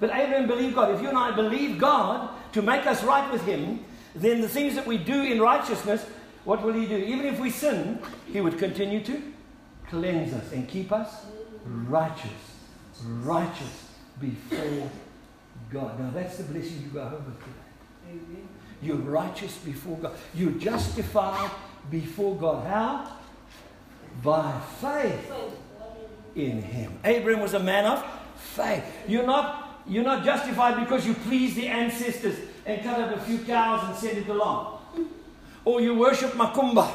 [0.00, 0.92] But Abraham believed God.
[0.92, 4.74] If you and I believe God to make us right with Him, then the things
[4.74, 6.04] that we do in righteousness,
[6.44, 6.96] what will He do?
[6.96, 7.98] Even if we sin,
[8.32, 9.22] He would continue to
[9.88, 11.26] cleanse us and keep us
[11.64, 12.30] righteous.
[13.04, 13.88] Righteous
[14.20, 14.90] before
[15.70, 15.98] God.
[15.98, 18.42] Now that's the blessing you go home with today.
[18.82, 20.12] You're righteous before God.
[20.34, 21.50] You're justified
[21.90, 22.66] before God.
[22.66, 23.16] How?
[24.22, 25.32] By faith
[26.34, 26.98] in Him.
[27.04, 28.04] Abraham was a man of
[28.36, 28.84] faith.
[29.08, 33.38] You're not, you're not justified because you please the ancestors and cut up a few
[33.38, 34.73] cows and send it along.
[35.64, 36.90] Or you worship Macumba.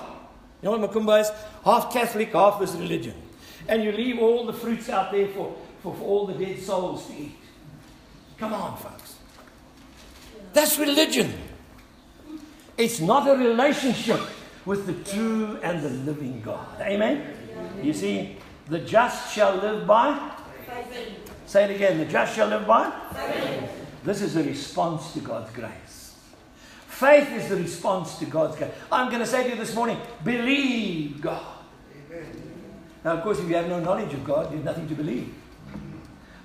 [0.62, 1.32] You know what Macumba is?
[1.64, 3.14] Half Catholic, half this religion.
[3.68, 7.08] And you leave all the fruits out there for, for, for all the dead souls
[7.08, 7.38] to eat.
[8.38, 9.16] Come on, folks.
[10.54, 11.34] That's religion.
[12.78, 14.22] It's not a relationship
[14.66, 16.82] with the true and the living God.
[16.82, 17.36] Amen?
[17.84, 20.32] You see, the just shall live by.
[21.46, 21.98] Say it again.
[21.98, 22.92] The just shall live by.
[24.04, 25.99] This is a response to God's grace.
[27.00, 28.74] Faith is the response to God's grace.
[28.92, 31.46] I'm going to say to you this morning believe God.
[31.96, 32.26] Amen.
[33.06, 35.34] Now, of course, if you have no knowledge of God, you have nothing to believe.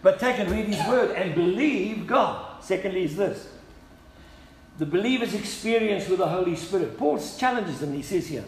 [0.00, 2.62] But take and read His Word and believe God.
[2.62, 3.48] Secondly, is this
[4.78, 6.96] the believer's experience with the Holy Spirit.
[6.98, 8.44] Paul challenges them, he says here.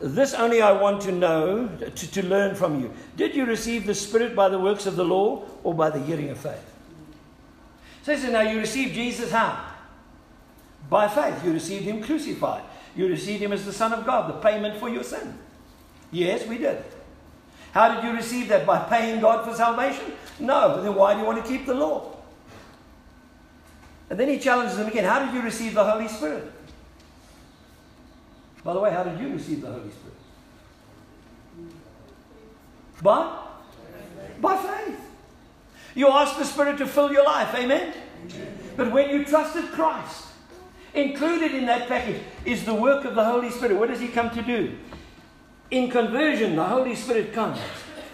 [0.00, 2.94] This only I want to know, to, to learn from you.
[3.14, 6.30] Did you receive the Spirit by the works of the law or by the hearing
[6.30, 6.64] of faith?
[8.04, 9.66] So he says, now you received Jesus how?
[10.88, 11.44] By faith.
[11.44, 12.62] You received him crucified.
[12.96, 15.38] You received him as the Son of God, the payment for your sin.
[16.10, 16.82] Yes, we did.
[17.72, 18.66] How did you receive that?
[18.66, 20.12] By paying God for salvation?
[20.40, 20.82] No.
[20.82, 22.16] Then why do you want to keep the law?
[24.08, 25.04] And then he challenges them again.
[25.04, 26.50] How did you receive the Holy Spirit?
[28.64, 30.16] By the way, how did you receive the Holy Spirit?
[33.02, 33.38] By?
[34.40, 35.00] By faith.
[35.94, 37.54] You asked the Spirit to fill your life.
[37.54, 37.94] Amen?
[38.76, 40.26] But when you trusted Christ,
[40.94, 43.78] included in that package is the work of the Holy Spirit.
[43.78, 44.76] What does He come to do?
[45.70, 47.58] In conversion, the Holy Spirit comes.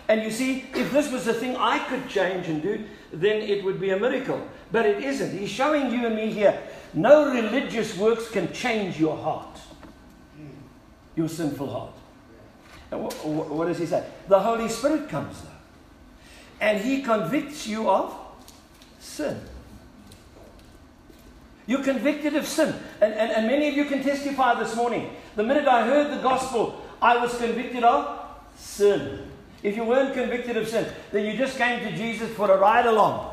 [0.09, 3.65] And you see, if this was a thing I could change and do, then it
[3.65, 4.47] would be a miracle.
[4.71, 5.37] But it isn't.
[5.37, 6.61] He's showing you and me here
[6.95, 9.59] no religious works can change your heart,
[11.15, 11.93] your sinful heart.
[12.91, 14.07] And what, what does he say?
[14.29, 15.49] The Holy Spirit comes, though,
[16.61, 18.17] and he convicts you of
[18.99, 19.41] sin.
[21.67, 22.75] You're convicted of sin.
[23.01, 25.11] And, and, and many of you can testify this morning.
[25.35, 28.21] The minute I heard the gospel, I was convicted of
[28.57, 29.31] sin.
[29.63, 32.87] If you weren't convicted of sin, then you just came to Jesus for a ride
[32.87, 33.33] along.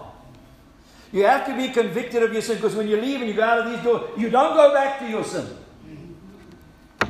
[1.11, 3.43] You have to be convicted of your sin because when you leave and you go
[3.43, 5.45] out of these doors, you don't go back to your sin.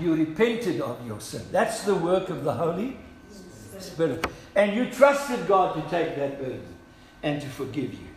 [0.02, 1.44] You repented of your sin.
[1.52, 2.98] That's the work of the Holy
[3.80, 4.28] Spirit.
[4.56, 6.66] And you trusted God to take that burden
[7.22, 8.08] and to forgive you.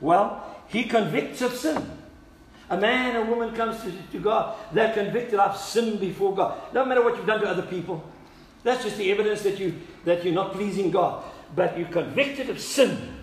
[0.00, 1.84] Well, He convicts of sin.
[2.70, 6.58] A man or woman comes to, to God, they're convicted, I've sinned before God.
[6.72, 8.02] No matter what you've done to other people.
[8.62, 11.22] That's just the evidence that, you, that you're not pleasing God.
[11.54, 13.16] But you're convicted of sin.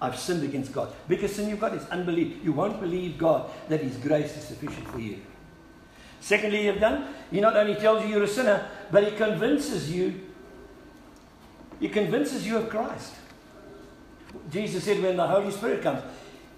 [0.00, 0.92] I've sinned against God.
[1.08, 2.36] Biggest sin you've got is unbelief.
[2.44, 5.20] You won't believe God that His grace is sufficient for you.
[6.20, 10.20] Secondly, you've done, He not only tells you you're a sinner, but He convinces you.
[11.80, 13.14] He convinces you of Christ.
[14.50, 16.02] Jesus said, when the Holy Spirit comes,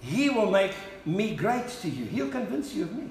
[0.00, 0.72] He will make
[1.06, 2.04] me great to you.
[2.04, 3.10] He'll convince you of me.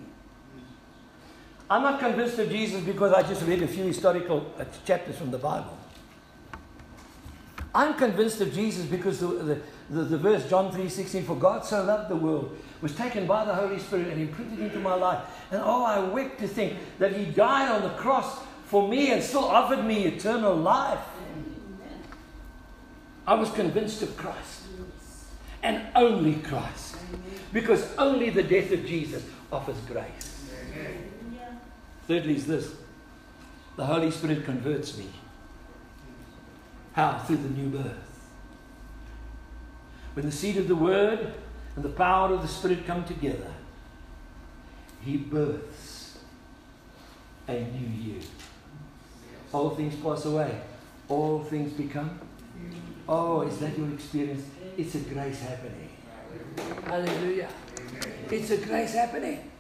[1.70, 5.32] I'm not convinced of Jesus because I just read a few historical uh, chapters from
[5.32, 5.78] the Bible.
[7.74, 11.84] I'm convinced of Jesus because the, the, the, the verse John 3:16, for God so
[11.84, 15.22] loved the world, was taken by the Holy Spirit and imprinted into my life.
[15.52, 19.22] And oh, I wept to think that He died on the cross for me and
[19.22, 21.00] still offered me eternal life.
[23.28, 24.62] I was convinced of Christ.
[25.64, 26.95] And only Christ.
[27.54, 30.52] Because only the death of Jesus offers grace.
[32.08, 32.76] Thirdly, is this
[33.76, 35.08] the Holy Spirit converts me.
[36.94, 37.20] How?
[37.20, 38.30] Through the new birth.
[40.14, 41.34] When the seed of the Word
[41.76, 43.52] and the power of the Spirit come together,
[45.02, 46.18] He births
[47.48, 48.22] a new you.
[49.52, 50.62] All things pass away,
[51.10, 52.20] all things become.
[53.08, 54.46] Oh, is that your experience?
[54.78, 55.85] It's a grace happening.
[56.86, 57.50] Hallelujah.
[58.32, 59.52] It's a grace happening.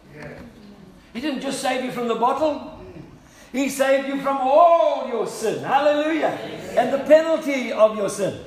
[1.13, 2.83] He didn't just save you from the bottle.
[3.51, 5.63] He saved you from all your sin.
[5.63, 6.37] Hallelujah.
[6.77, 8.43] And the penalty of your sin.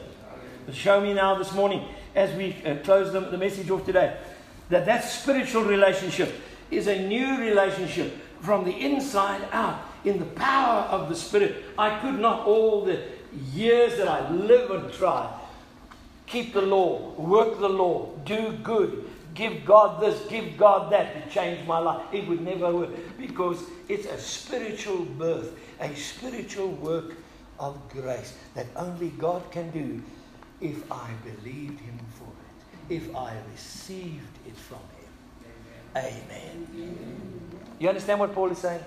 [0.72, 1.82] Show me now this morning,
[2.14, 4.18] as we uh, close the, the message off today,
[4.68, 6.34] that that spiritual relationship
[6.70, 11.64] is a new relationship from the inside out in the power of the Spirit.
[11.78, 13.02] I could not all the
[13.54, 15.37] years that I live and try
[16.28, 21.34] keep the law, work the law, do good, give God this, give God that to
[21.34, 22.02] change my life.
[22.12, 27.14] It would never work because it's a spiritual birth, a spiritual work
[27.58, 30.02] of grace that only God can do
[30.60, 35.08] if I believed Him for it, if I received it from Him.
[35.96, 36.66] Amen.
[36.74, 37.50] Amen.
[37.78, 38.84] You understand what Paul is saying?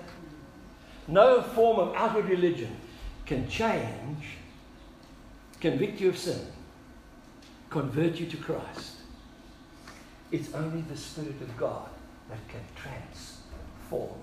[1.08, 2.76] No form of outward religion
[3.26, 4.24] can change,
[5.60, 6.40] convict you of sin,
[7.72, 8.96] convert you to Christ.
[10.30, 11.88] It's only the Spirit of God
[12.28, 14.18] that can transform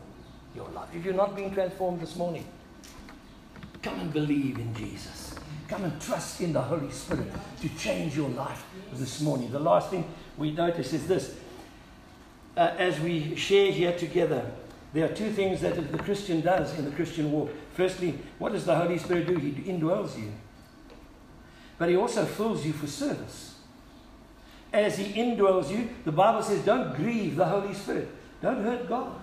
[0.56, 0.90] your life.
[0.96, 2.46] If you're not being transformed this morning,
[3.82, 5.36] come and believe in Jesus.
[5.68, 7.32] Come and trust in the Holy Spirit
[7.62, 9.52] to change your life this morning.
[9.52, 10.06] The last thing
[10.38, 11.36] we notice is this.
[12.56, 14.52] Uh, as we share here together,
[14.94, 17.50] there are two things that the Christian does in the Christian walk.
[17.74, 19.38] Firstly, what does the Holy Spirit do?
[19.38, 20.34] He indwells you.
[21.80, 23.50] But He also fills you for service
[24.72, 28.10] as He indwells you, the Bible says, don't grieve the Holy Spirit.
[28.42, 29.16] Don't hurt God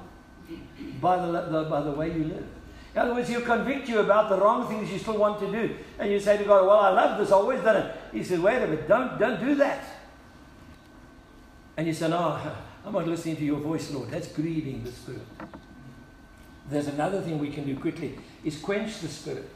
[1.01, 2.47] by the, the, by the way you live.
[2.95, 5.77] In other words, He'll convict you about the wrong things you still want to do.
[5.99, 7.97] And you say to God, Well, I love this, I've always done it.
[8.13, 9.85] He says, Wait a minute, don't, don't do that.
[11.77, 12.41] And you say, No,
[12.85, 14.11] I'm not listening to your voice, Lord.
[14.11, 15.23] That's grieving the Spirit.
[16.69, 19.49] There's another thing we can do quickly is quench the Spirit.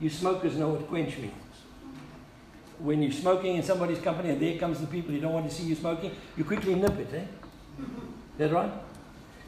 [0.00, 1.32] You smokers know what quench means
[2.78, 5.54] when you're smoking in somebody's company and there comes the people you don't want to
[5.54, 7.24] see you smoking, you quickly nip it, eh?
[8.38, 8.72] That right?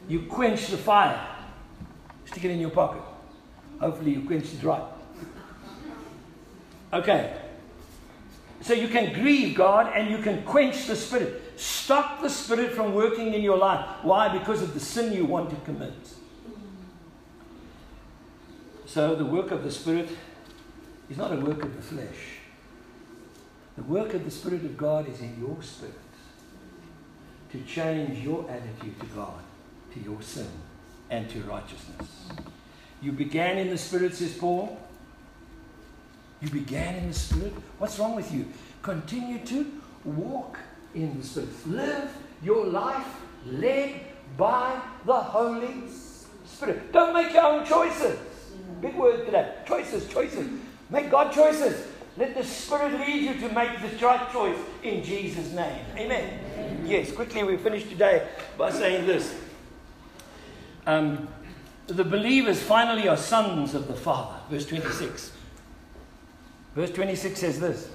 [0.07, 1.19] You quench the fire.
[2.25, 3.01] Stick it in your pocket.
[3.79, 4.83] Hopefully you quench it right.
[6.91, 7.35] Okay.
[8.61, 11.41] So you can grieve God and you can quench the Spirit.
[11.55, 13.85] Stop the Spirit from working in your life.
[14.01, 14.29] Why?
[14.29, 15.93] Because of the sin you want to commit.
[18.85, 20.09] So the work of the Spirit
[21.09, 22.38] is not a work of the flesh.
[23.79, 25.95] The work of the Spirit of God is in your spirit
[27.53, 29.41] to change your attitude to God,
[29.93, 30.49] to your sin,
[31.09, 32.27] and to righteousness.
[33.01, 34.77] You began in the Spirit, says Paul.
[36.41, 37.53] You began in the Spirit.
[37.77, 38.47] What's wrong with you?
[38.81, 39.71] Continue to
[40.03, 40.59] walk
[40.93, 41.49] in the Spirit.
[41.65, 42.11] Live
[42.43, 43.07] your life
[43.45, 44.01] led
[44.35, 45.83] by the Holy
[46.45, 46.91] Spirit.
[46.91, 48.19] Don't make your own choices.
[48.81, 49.53] Big word today.
[49.65, 50.49] Choices, choices.
[50.89, 51.88] Make God choices.
[52.19, 55.85] Let the Spirit lead you to make the right choice in Jesus' name.
[55.95, 56.39] Amen.
[56.53, 56.85] Amen.
[56.85, 59.33] Yes, quickly we finish today by saying this.
[60.85, 61.29] Um,
[61.87, 64.37] the believers finally are sons of the Father.
[64.49, 65.31] Verse 26.
[66.75, 67.89] Verse 26 says this.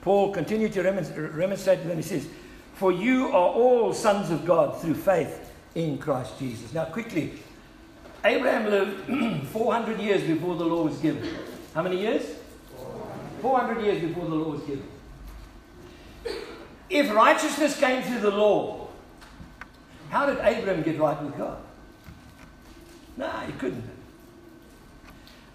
[0.00, 1.96] Paul continued to remonstrate to them.
[1.96, 2.28] He says,
[2.74, 6.72] For you are all sons of God through faith in Christ Jesus.
[6.72, 7.32] Now, quickly,
[8.24, 11.28] Abraham lived 400 years before the law was given.
[11.74, 12.39] How many years?
[13.40, 14.86] 400 years before the law was given.
[16.88, 18.88] If righteousness came through the law,
[20.10, 21.58] How did Abraham get right with God?
[23.16, 23.84] No, he couldn't.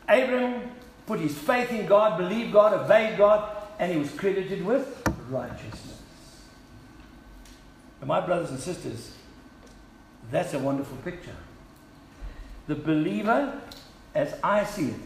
[0.08, 0.72] Abraham
[1.06, 6.02] put his faith in God, believed God, obeyed God, and he was credited with righteousness.
[8.00, 9.14] And my brothers and sisters,
[10.32, 11.36] that's a wonderful picture.
[12.68, 13.62] The believer,
[14.14, 15.00] as I see it,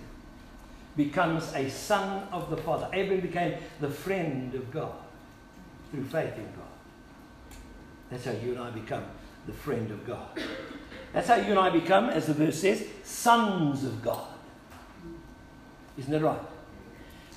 [0.95, 2.89] becomes a son of the Father.
[2.93, 4.93] Abraham became the friend of God
[5.91, 6.65] through faith in God.
[8.09, 9.03] That's how you and I become
[9.45, 10.27] the friend of God.
[11.13, 14.27] That's how you and I become, as the verse says, sons of God.
[15.97, 16.39] Isn't that right?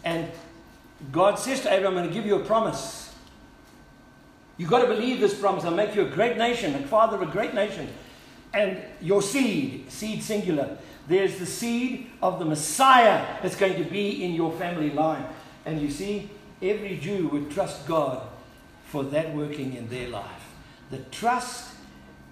[0.05, 0.31] And
[1.11, 3.15] God says to Abraham, I'm going to give you a promise.
[4.57, 5.65] You've got to believe this promise.
[5.65, 7.89] I'll make you a great nation, a father of a great nation.
[8.55, 10.77] And your seed, seed singular,
[11.09, 15.25] there's the seed of the Messiah that's going to be in your family line.
[15.65, 16.31] And you see,
[16.61, 18.27] every Jew would trust God
[18.87, 20.53] for that working in their life.
[20.91, 21.75] The trust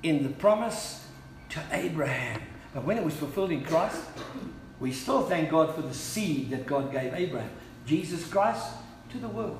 [0.02, 1.06] in the promise
[1.50, 2.42] to Abraham.
[2.74, 4.00] But when it was fulfilled in Christ,
[4.78, 7.50] we still thank God for the seed that God gave Abraham,
[7.86, 8.66] Jesus Christ,
[9.12, 9.58] to the world.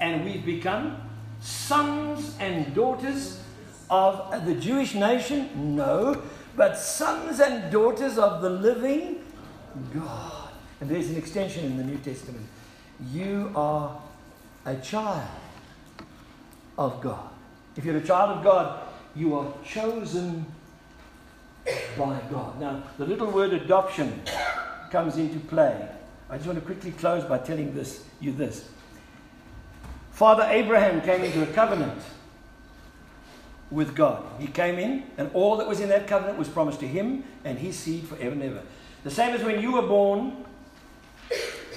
[0.00, 1.00] And we've become
[1.40, 3.39] sons and daughters
[3.90, 5.74] of the Jewish nation?
[5.76, 6.22] No,
[6.56, 9.22] but sons and daughters of the living
[9.92, 10.48] God.
[10.80, 12.46] And there's an extension in the New Testament.
[13.12, 14.00] You are
[14.64, 15.28] a child
[16.78, 17.28] of God.
[17.76, 18.80] If you're a child of God,
[19.14, 20.46] you are chosen
[21.96, 22.60] by God.
[22.60, 24.22] Now, the little word adoption
[24.90, 25.88] comes into play.
[26.28, 28.68] I just want to quickly close by telling this, you this.
[30.12, 32.00] Father Abraham came into a covenant
[33.70, 34.24] with God.
[34.38, 37.58] He came in, and all that was in that covenant was promised to him and
[37.58, 38.62] his seed forever and ever.
[39.04, 40.44] The same as when you were born,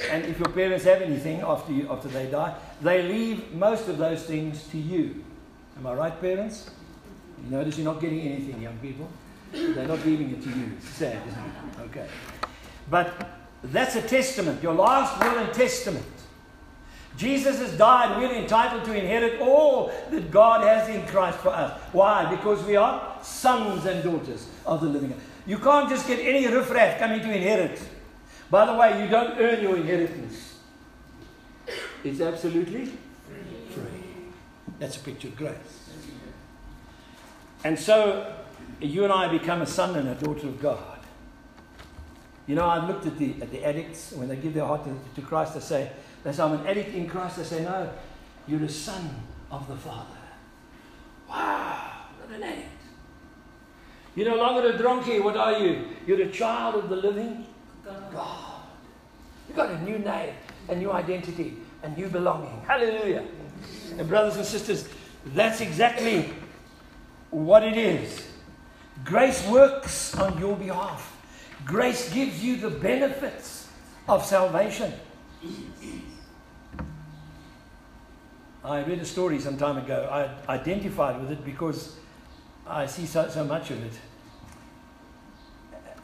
[0.10, 3.98] and if your parents have anything after, you, after they die, they leave most of
[3.98, 5.24] those things to you.
[5.78, 6.70] Am I right, parents?
[7.44, 9.10] You notice you're not getting anything, young people.
[9.52, 10.72] They're not leaving it to you.
[10.78, 11.82] It's sad, isn't it?
[11.90, 12.08] Okay.
[12.90, 13.14] But
[13.64, 16.06] that's a testament, your last will and testament.
[17.18, 18.18] Jesus has died.
[18.18, 21.80] We're entitled to inherit all that God has in Christ for us.
[21.92, 22.30] Why?
[22.34, 25.20] Because we are sons and daughters of the living God.
[25.46, 27.82] You can't just get any riffraff coming to inherit.
[28.50, 30.56] By the way, you don't earn your inheritance.
[32.04, 32.86] It's absolutely
[33.70, 34.32] free.
[34.80, 35.90] That's a picture of grace.
[37.64, 38.36] And so
[38.82, 41.00] you and I become a son and a daughter of God.
[42.48, 45.00] You know, I've looked at the, at the addicts, when they give their heart to,
[45.16, 45.92] to Christ, they say,
[46.24, 47.38] they say, I'm an addict in Christ.
[47.38, 47.90] They say, no,
[48.48, 49.10] you're a son
[49.52, 50.18] of the Father.
[51.30, 52.68] Wow, not an addict.
[54.16, 55.20] You're no longer a donkey.
[55.20, 55.88] What are you?
[56.06, 57.46] You're a child of the living
[58.12, 58.62] God.
[59.48, 60.34] You've got a new name,
[60.70, 62.62] a new identity, a new belonging.
[62.68, 63.26] Hallelujah.
[63.98, 64.88] And brothers and sisters,
[65.28, 66.32] that's exactly
[67.30, 68.28] what it is.
[69.04, 71.10] Grace works on your behalf.
[71.66, 73.68] Grace gives you the benefits
[74.08, 74.94] of salvation.
[78.64, 80.08] I read a story some time ago.
[80.10, 81.98] I identified with it because
[82.66, 83.94] I see so, so much of it.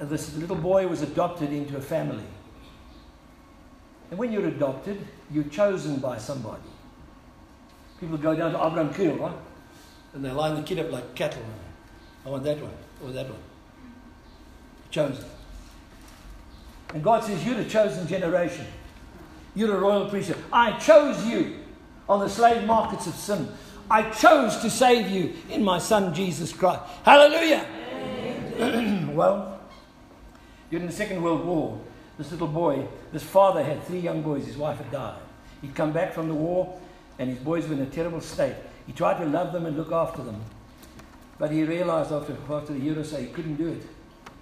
[0.02, 2.24] This little boy was adopted into a family.
[4.10, 6.64] And when you're adopted, you're chosen by somebody.
[8.00, 9.36] People go down to Abraham Kriel, right?
[10.14, 11.44] And they line the kid up like cattle.
[12.26, 13.40] I want that one, or that one.
[14.90, 15.26] Chosen.
[16.94, 18.66] And God says, You're the chosen generation.
[19.56, 20.38] You're a royal priesthood.
[20.52, 21.59] I chose you
[22.10, 23.48] on the slave markets of sin.
[23.90, 26.82] I chose to save you in my Son Jesus Christ.
[27.04, 27.66] Hallelujah.
[29.14, 29.62] well,
[30.70, 31.80] during the Second World War,
[32.18, 34.46] this little boy, this father had three young boys.
[34.46, 35.20] His wife had died.
[35.62, 36.78] He'd come back from the war,
[37.18, 38.56] and his boys were in a terrible state.
[38.86, 40.42] He tried to love them and look after them.
[41.38, 43.84] But he realized after, after a year or so he couldn't do it.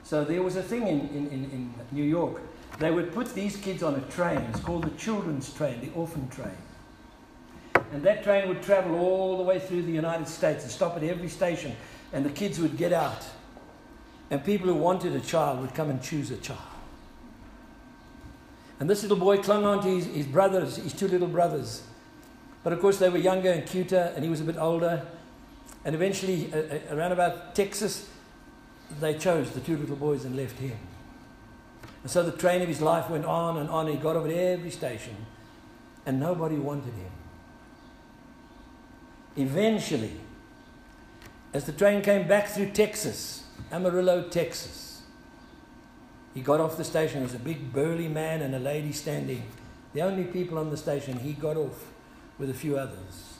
[0.03, 2.41] So there was a thing in, in, in, in New York.
[2.79, 4.39] They would put these kids on a train.
[4.49, 6.55] It's called the children's train, the orphan train.
[7.91, 11.03] And that train would travel all the way through the United States and stop at
[11.03, 11.75] every station.
[12.13, 13.25] And the kids would get out.
[14.29, 16.59] And people who wanted a child would come and choose a child.
[18.79, 21.83] And this little boy clung on to his, his brothers, his two little brothers.
[22.63, 25.05] But of course, they were younger and cuter, and he was a bit older.
[25.85, 28.09] And eventually, uh, around about Texas,
[28.99, 30.77] they chose the two little boys and left him.
[32.03, 33.87] And so the train of his life went on and on.
[33.87, 35.15] He got off at every station,
[36.05, 37.11] and nobody wanted him.
[39.37, 40.13] Eventually,
[41.53, 45.03] as the train came back through Texas, Amarillo, Texas,
[46.33, 47.19] he got off the station.
[47.19, 49.43] There was a big burly man and a lady standing.
[49.93, 51.85] The only people on the station, he got off
[52.37, 53.37] with a few others.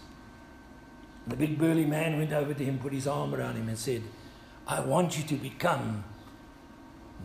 [1.27, 4.03] The big burly man went over to him, put his arm around him, and said,
[4.67, 6.03] I want you to become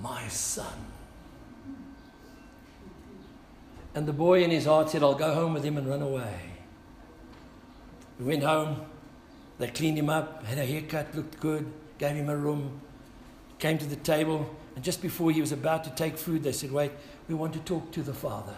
[0.00, 0.86] my son.
[3.94, 6.51] And the boy in his heart said, I'll go home with him and run away.
[8.18, 8.86] He went home.
[9.58, 12.80] They cleaned him up, had a haircut, looked good, gave him a room,
[13.58, 16.72] came to the table, and just before he was about to take food, they said,
[16.72, 16.92] Wait,
[17.28, 18.54] we want to talk to the father.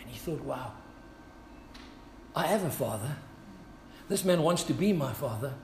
[0.00, 0.72] And he thought, Wow,
[2.34, 3.16] I have a father.
[4.08, 5.54] This man wants to be my father.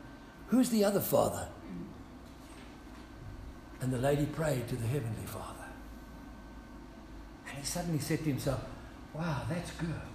[0.48, 1.48] Who's the other father?
[3.80, 5.64] And the lady prayed to the Heavenly Father.
[7.48, 8.62] And he suddenly said to himself,
[9.14, 10.09] Wow, that's good.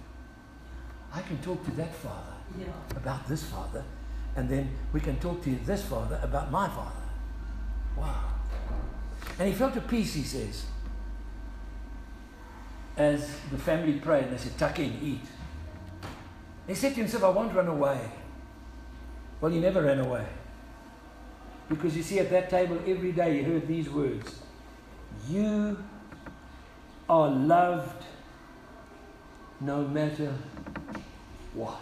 [1.16, 2.66] I can talk to that father yeah.
[2.94, 3.82] about this father,
[4.36, 7.06] and then we can talk to this father about my father.
[7.96, 8.22] Wow.
[9.38, 10.66] And he felt at peace, he says,
[12.98, 15.20] as the family prayed, and they said, Tuck in, eat.
[16.66, 18.10] He said to himself, I won't run away.
[19.40, 20.26] Well, he never ran away.
[21.68, 24.38] Because you see, at that table every day, he heard these words
[25.28, 25.82] You
[27.08, 28.04] are loved
[29.60, 30.34] no matter
[31.56, 31.80] what.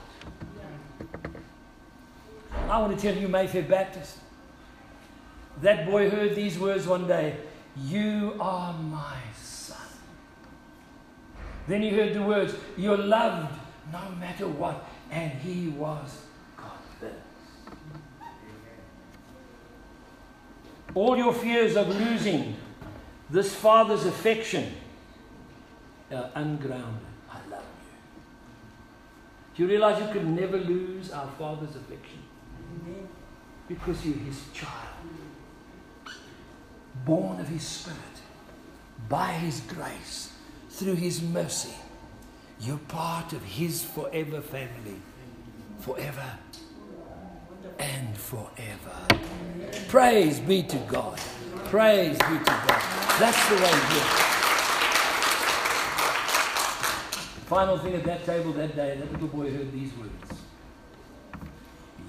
[2.68, 4.18] I want to tell you, Mayfair Baptist,
[5.60, 7.36] that boy heard these words one day
[7.76, 9.76] You are my son.
[11.66, 13.54] Then he heard the words, You're loved
[13.92, 14.88] no matter what.
[15.10, 16.22] And he was
[16.56, 17.18] convinced.
[20.94, 22.56] All your fears of losing
[23.30, 24.72] this father's affection
[26.12, 27.13] are ungrounded.
[29.58, 29.68] I love you.
[29.68, 32.22] Do you realize you could never lose our father's affection?
[33.68, 34.94] Because you're his child
[37.04, 37.98] born of His Spirit,
[39.08, 40.32] by His grace,
[40.70, 41.74] through His mercy.
[42.60, 45.00] You're part of His forever family,
[45.78, 46.38] forever
[47.78, 49.06] and forever.
[49.88, 51.18] Praise be to God.
[51.64, 52.82] Praise be to God.
[53.18, 54.33] That's the way it is.
[57.54, 60.40] Final thing at that table that day, that little boy heard these words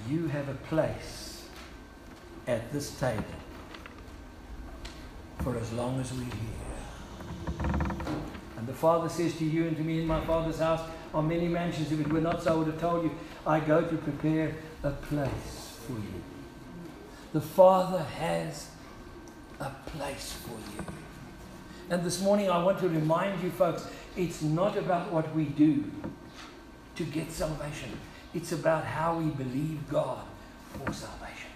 [0.09, 1.47] You have a place
[2.47, 3.23] at this table
[5.43, 6.31] for as long as we're here.
[8.57, 10.81] And the Father says to you and to me in my Father's house
[11.13, 11.91] are many mansions.
[11.91, 13.11] If it were not so, I would have told you,
[13.45, 16.23] I go to prepare a place for you.
[17.33, 18.71] The Father has
[19.59, 20.87] a place for you.
[21.91, 25.83] And this morning, I want to remind you, folks, it's not about what we do
[26.95, 27.89] to get salvation,
[28.33, 30.23] it's about how we believe God
[30.73, 31.49] for salvation.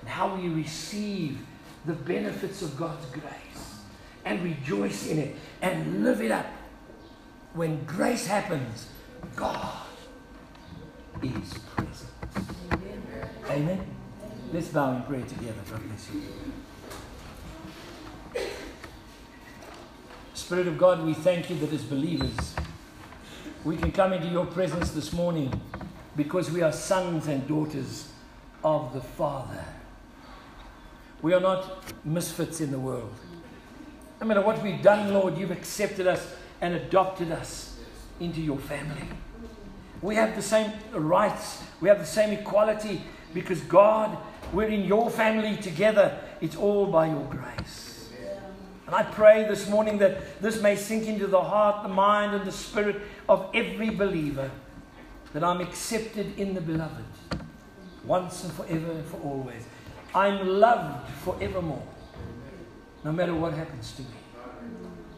[0.00, 1.38] And how we receive
[1.86, 3.80] the benefits of God's grace
[4.24, 6.46] and rejoice in it and live it up.
[7.52, 8.88] When grace happens,
[9.36, 9.86] God
[11.22, 12.10] is present.
[13.48, 13.86] Amen.
[14.52, 15.60] Let's bow in prayer together.
[15.70, 16.22] God bless you.
[20.44, 22.54] Spirit of God, we thank you that as believers,
[23.64, 25.50] we can come into your presence this morning
[26.16, 28.10] because we are sons and daughters
[28.62, 29.64] of the Father.
[31.22, 33.14] We are not misfits in the world.
[34.20, 37.80] No matter what we've done, Lord, you've accepted us and adopted us
[38.20, 39.08] into your family.
[40.02, 43.00] We have the same rights, we have the same equality
[43.32, 44.18] because God,
[44.52, 46.20] we're in your family together.
[46.42, 47.93] It's all by your grace.
[48.86, 52.44] And I pray this morning that this may sink into the heart, the mind, and
[52.44, 54.50] the spirit of every believer
[55.32, 57.04] that I'm accepted in the beloved
[58.04, 59.64] once and forever and for always.
[60.14, 61.82] I'm loved forevermore,
[63.02, 64.08] no matter what happens to me.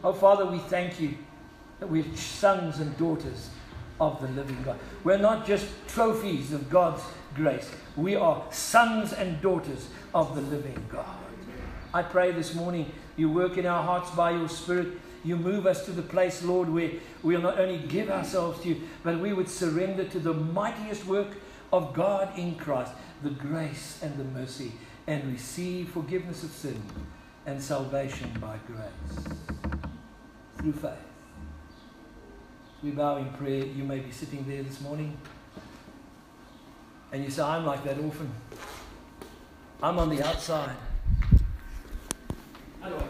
[0.03, 1.15] Oh, Father, we thank you
[1.79, 3.49] that we're sons and daughters
[3.99, 4.79] of the living God.
[5.03, 7.03] We're not just trophies of God's
[7.35, 11.05] grace, we are sons and daughters of the living God.
[11.93, 14.87] I pray this morning you work in our hearts by your Spirit.
[15.23, 16.91] You move us to the place, Lord, where
[17.23, 21.27] we'll not only give ourselves to you, but we would surrender to the mightiest work
[21.73, 22.93] of God in Christ,
[23.23, 24.71] the grace and the mercy
[25.07, 26.81] and receive forgiveness of sin
[27.45, 29.35] and salvation by grace
[30.57, 30.91] through faith.
[32.83, 33.65] We bow in prayer.
[33.65, 35.17] You may be sitting there this morning
[37.11, 38.29] and you say, I'm like that orphan.
[39.81, 40.75] I'm on the outside.
[42.81, 43.03] How do I